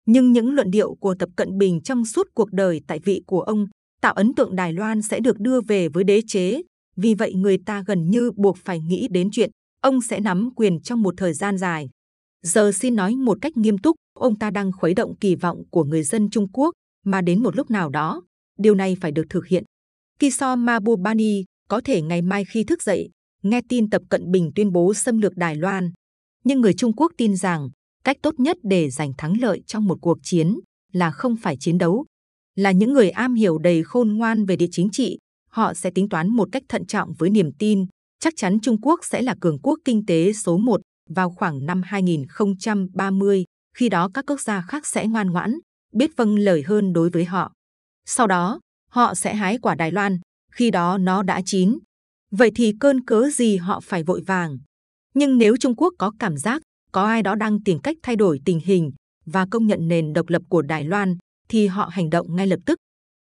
Nhưng 0.05 0.31
những 0.31 0.53
luận 0.53 0.71
điệu 0.71 0.95
của 0.95 1.15
Tập 1.19 1.29
Cận 1.35 1.57
Bình 1.57 1.81
trong 1.81 2.05
suốt 2.05 2.27
cuộc 2.33 2.51
đời 2.51 2.81
tại 2.87 2.99
vị 2.99 3.21
của 3.27 3.41
ông 3.41 3.67
tạo 4.05 4.13
ấn 4.13 4.33
tượng 4.33 4.55
Đài 4.55 4.73
Loan 4.73 5.01
sẽ 5.01 5.19
được 5.19 5.39
đưa 5.39 5.61
về 5.61 5.89
với 5.89 6.03
đế 6.03 6.21
chế. 6.27 6.61
Vì 6.95 7.13
vậy 7.13 7.33
người 7.33 7.57
ta 7.65 7.83
gần 7.87 8.09
như 8.09 8.31
buộc 8.35 8.57
phải 8.57 8.79
nghĩ 8.79 9.07
đến 9.11 9.29
chuyện 9.31 9.51
ông 9.81 10.01
sẽ 10.01 10.19
nắm 10.19 10.49
quyền 10.55 10.81
trong 10.81 11.01
một 11.01 11.13
thời 11.17 11.33
gian 11.33 11.57
dài. 11.57 11.89
Giờ 12.43 12.71
xin 12.71 12.95
nói 12.95 13.15
một 13.15 13.37
cách 13.41 13.57
nghiêm 13.57 13.77
túc, 13.77 13.95
ông 14.19 14.35
ta 14.39 14.51
đang 14.51 14.71
khuấy 14.71 14.93
động 14.93 15.15
kỳ 15.19 15.35
vọng 15.35 15.63
của 15.69 15.83
người 15.83 16.03
dân 16.03 16.29
Trung 16.29 16.47
Quốc, 16.53 16.73
mà 17.05 17.21
đến 17.21 17.43
một 17.43 17.55
lúc 17.55 17.71
nào 17.71 17.89
đó, 17.89 18.23
điều 18.59 18.75
này 18.75 18.97
phải 19.01 19.11
được 19.11 19.25
thực 19.29 19.47
hiện. 19.47 19.63
Kiso 20.19 20.55
Mabubani 20.55 21.43
có 21.69 21.81
thể 21.81 22.01
ngày 22.01 22.21
mai 22.21 22.45
khi 22.45 22.63
thức 22.63 22.83
dậy, 22.83 23.09
nghe 23.43 23.61
tin 23.69 23.89
Tập 23.89 24.01
Cận 24.09 24.31
Bình 24.31 24.51
tuyên 24.55 24.71
bố 24.71 24.93
xâm 24.93 25.17
lược 25.17 25.37
Đài 25.37 25.55
Loan. 25.55 25.91
Nhưng 26.43 26.61
người 26.61 26.73
Trung 26.73 26.93
Quốc 26.93 27.11
tin 27.17 27.35
rằng 27.35 27.69
cách 28.03 28.17
tốt 28.21 28.39
nhất 28.39 28.57
để 28.63 28.89
giành 28.89 29.13
thắng 29.17 29.41
lợi 29.41 29.61
trong 29.67 29.85
một 29.85 29.97
cuộc 30.01 30.17
chiến 30.23 30.59
là 30.93 31.11
không 31.11 31.35
phải 31.41 31.57
chiến 31.59 31.77
đấu, 31.77 32.05
là 32.55 32.71
những 32.71 32.93
người 32.93 33.09
am 33.09 33.33
hiểu 33.33 33.57
đầy 33.57 33.83
khôn 33.83 34.17
ngoan 34.17 34.45
về 34.45 34.55
địa 34.55 34.69
chính 34.71 34.89
trị. 34.89 35.17
Họ 35.49 35.73
sẽ 35.73 35.89
tính 35.89 36.09
toán 36.09 36.29
một 36.29 36.49
cách 36.51 36.63
thận 36.69 36.85
trọng 36.85 37.13
với 37.13 37.29
niềm 37.29 37.51
tin 37.59 37.85
chắc 38.25 38.33
chắn 38.37 38.59
Trung 38.59 38.81
Quốc 38.81 38.99
sẽ 39.03 39.21
là 39.21 39.35
cường 39.41 39.59
quốc 39.59 39.79
kinh 39.85 40.05
tế 40.05 40.33
số 40.33 40.57
1 40.57 40.81
vào 41.09 41.29
khoảng 41.29 41.65
năm 41.65 41.81
2030, 41.85 43.43
khi 43.77 43.89
đó 43.89 44.09
các 44.13 44.25
quốc 44.27 44.41
gia 44.41 44.61
khác 44.61 44.87
sẽ 44.87 45.07
ngoan 45.07 45.31
ngoãn, 45.31 45.59
biết 45.93 46.11
vâng 46.17 46.35
lời 46.39 46.63
hơn 46.67 46.93
đối 46.93 47.09
với 47.09 47.25
họ. 47.25 47.51
Sau 48.05 48.27
đó, 48.27 48.59
họ 48.89 49.15
sẽ 49.15 49.35
hái 49.35 49.57
quả 49.57 49.75
Đài 49.75 49.91
Loan, 49.91 50.19
khi 50.51 50.71
đó 50.71 50.97
nó 50.97 51.23
đã 51.23 51.41
chín. 51.45 51.77
Vậy 52.31 52.51
thì 52.55 52.73
cơn 52.79 53.05
cớ 53.05 53.29
gì 53.29 53.57
họ 53.57 53.79
phải 53.79 54.03
vội 54.03 54.21
vàng? 54.27 54.57
Nhưng 55.13 55.37
nếu 55.37 55.57
Trung 55.57 55.75
Quốc 55.75 55.93
có 55.97 56.11
cảm 56.19 56.37
giác 56.37 56.61
có 56.91 57.03
ai 57.03 57.23
đó 57.23 57.35
đang 57.35 57.63
tìm 57.63 57.79
cách 57.79 57.97
thay 58.03 58.15
đổi 58.15 58.39
tình 58.45 58.59
hình 58.65 58.91
và 59.25 59.45
công 59.51 59.67
nhận 59.67 59.87
nền 59.87 60.13
độc 60.13 60.29
lập 60.29 60.41
của 60.49 60.61
Đài 60.61 60.83
Loan, 60.83 61.17
thì 61.49 61.67
họ 61.67 61.89
hành 61.91 62.09
động 62.09 62.35
ngay 62.35 62.47
lập 62.47 62.59
tức. 62.65 62.77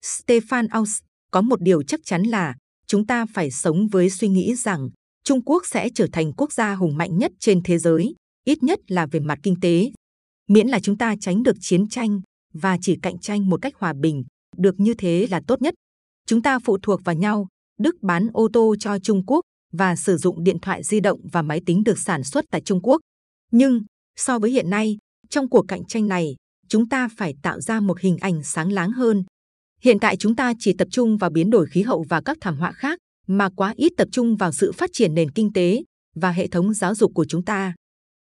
Stefan 0.06 0.68
Aus 0.70 1.00
có 1.32 1.42
một 1.42 1.62
điều 1.62 1.84
chắc 1.84 2.00
chắn 2.04 2.24
là 2.24 2.56
chúng 2.88 3.06
ta 3.06 3.26
phải 3.34 3.52
sống 3.52 3.88
với 3.88 4.10
suy 4.10 4.28
nghĩ 4.28 4.56
rằng 4.56 4.90
Trung 5.24 5.42
Quốc 5.46 5.64
sẽ 5.66 5.90
trở 5.96 6.08
thành 6.12 6.34
quốc 6.34 6.54
gia 6.54 6.76
hùng 6.76 6.98
mạnh 6.98 7.18
nhất 7.18 7.32
trên 7.40 7.62
thế 7.64 7.78
giới, 7.78 8.16
ít 8.46 8.64
nhất 8.64 8.80
là 8.88 9.06
về 9.06 9.20
mặt 9.20 9.40
kinh 9.44 9.60
tế. 9.62 9.92
Miễn 10.48 10.68
là 10.68 10.80
chúng 10.80 10.98
ta 10.98 11.16
tránh 11.22 11.44
được 11.44 11.56
chiến 11.60 11.90
tranh 11.90 12.22
và 12.54 12.78
chỉ 12.82 12.98
cạnh 13.02 13.20
tranh 13.20 13.50
một 13.50 13.62
cách 13.62 13.74
hòa 13.76 13.94
bình, 13.94 14.24
được 14.58 14.80
như 14.80 14.94
thế 14.94 15.28
là 15.32 15.42
tốt 15.48 15.62
nhất. 15.62 15.74
Chúng 16.28 16.42
ta 16.42 16.60
phụ 16.60 16.78
thuộc 16.82 17.02
vào 17.04 17.16
nhau, 17.16 17.48
Đức 17.80 17.96
bán 18.02 18.28
ô 18.34 18.48
tô 18.54 18.76
cho 18.80 19.00
Trung 19.00 19.26
Quốc 19.26 19.42
và 19.74 19.96
sử 19.96 20.18
dụng 20.18 20.44
điện 20.44 20.60
thoại 20.62 20.84
di 20.84 21.00
động 21.00 21.20
và 21.32 21.42
máy 21.42 21.62
tính 21.66 21.84
được 21.84 22.00
sản 22.00 22.24
xuất 22.24 22.46
tại 22.52 22.62
Trung 22.62 22.80
Quốc. 22.84 23.02
Nhưng, 23.52 23.84
so 24.16 24.40
với 24.40 24.52
hiện 24.52 24.70
nay, 24.70 24.98
trong 25.30 25.50
cuộc 25.50 25.66
cạnh 25.68 25.86
tranh 25.86 26.08
này, 26.08 26.36
chúng 26.70 26.90
ta 26.90 27.08
phải 27.18 27.34
tạo 27.42 27.62
ra 27.62 27.80
một 27.80 28.00
hình 28.00 28.18
ảnh 28.18 28.44
sáng 28.44 28.72
láng 28.72 28.92
hơn. 28.92 29.24
Hiện 29.82 30.00
tại 30.00 30.18
chúng 30.18 30.36
ta 30.36 30.54
chỉ 30.60 30.74
tập 30.74 30.88
trung 30.92 31.18
vào 31.18 31.30
biến 31.30 31.50
đổi 31.50 31.68
khí 31.68 31.82
hậu 31.82 32.06
và 32.10 32.22
các 32.22 32.38
thảm 32.42 32.58
họa 32.58 32.72
khác, 32.72 33.00
mà 33.28 33.50
quá 33.56 33.74
ít 33.78 33.94
tập 33.98 34.08
trung 34.12 34.36
vào 34.36 34.52
sự 34.52 34.72
phát 34.72 34.90
triển 34.94 35.14
nền 35.14 35.32
kinh 35.32 35.54
tế 35.54 35.84
và 36.16 36.32
hệ 36.32 36.48
thống 36.48 36.74
giáo 36.74 36.96
dục 36.96 37.12
của 37.16 37.26
chúng 37.26 37.46
ta. 37.46 37.74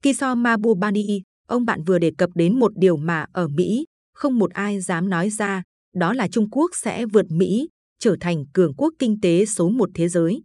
Kiso 0.04 0.36
Mabubani, 0.36 1.22
ông 1.48 1.66
bạn 1.66 1.84
vừa 1.84 2.00
đề 2.00 2.12
cập 2.18 2.30
đến 2.36 2.60
một 2.60 2.72
điều 2.76 2.98
mà 2.98 3.26
ở 3.34 3.48
Mỹ 3.48 3.86
không 4.16 4.40
một 4.40 4.54
ai 4.54 4.82
dám 4.82 5.10
nói 5.10 5.30
ra, 5.30 5.64
đó 5.96 6.14
là 6.14 6.28
Trung 6.28 6.50
Quốc 6.50 6.72
sẽ 6.76 7.06
vượt 7.06 7.26
Mỹ, 7.30 7.68
trở 8.00 8.16
thành 8.20 8.46
cường 8.54 8.74
quốc 8.78 8.94
kinh 9.00 9.20
tế 9.22 9.46
số 9.46 9.70
một 9.70 9.90
thế 9.94 10.10
giới. 10.10 10.42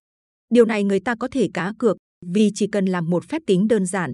Điều 0.50 0.64
này 0.64 0.84
người 0.84 1.00
ta 1.00 1.14
có 1.14 1.28
thể 1.28 1.48
cá 1.54 1.72
cược 1.78 1.96
vì 2.26 2.50
chỉ 2.54 2.66
cần 2.66 2.84
làm 2.84 3.10
một 3.10 3.28
phép 3.28 3.42
tính 3.46 3.68
đơn 3.68 3.86
giản. 3.86 4.12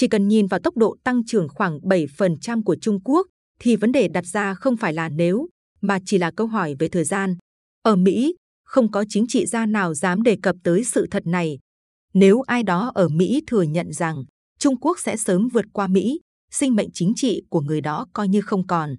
Chỉ 0.00 0.08
cần 0.08 0.28
nhìn 0.28 0.46
vào 0.46 0.60
tốc 0.60 0.76
độ 0.76 0.96
tăng 1.04 1.24
trưởng 1.24 1.48
khoảng 1.48 1.78
7% 1.78 2.62
của 2.62 2.76
Trung 2.80 3.00
Quốc, 3.04 3.26
thì 3.58 3.76
vấn 3.76 3.92
đề 3.92 4.08
đặt 4.08 4.26
ra 4.26 4.54
không 4.54 4.76
phải 4.76 4.92
là 4.92 5.08
nếu, 5.08 5.48
mà 5.80 5.98
chỉ 6.06 6.18
là 6.18 6.30
câu 6.36 6.46
hỏi 6.46 6.74
về 6.78 6.88
thời 6.88 7.04
gian. 7.04 7.36
Ở 7.82 7.96
Mỹ, 7.96 8.34
không 8.64 8.90
có 8.90 9.04
chính 9.08 9.24
trị 9.28 9.46
gia 9.46 9.66
nào 9.66 9.94
dám 9.94 10.22
đề 10.22 10.36
cập 10.42 10.56
tới 10.64 10.84
sự 10.84 11.06
thật 11.10 11.26
này. 11.26 11.58
Nếu 12.14 12.40
ai 12.40 12.62
đó 12.62 12.92
ở 12.94 13.08
Mỹ 13.08 13.42
thừa 13.46 13.62
nhận 13.62 13.92
rằng 13.92 14.24
Trung 14.58 14.80
Quốc 14.80 14.98
sẽ 14.98 15.16
sớm 15.16 15.48
vượt 15.48 15.64
qua 15.72 15.86
Mỹ, 15.86 16.20
sinh 16.50 16.76
mệnh 16.76 16.88
chính 16.92 17.12
trị 17.16 17.42
của 17.50 17.60
người 17.60 17.80
đó 17.80 18.06
coi 18.12 18.28
như 18.28 18.40
không 18.40 18.66
còn. 18.66 18.96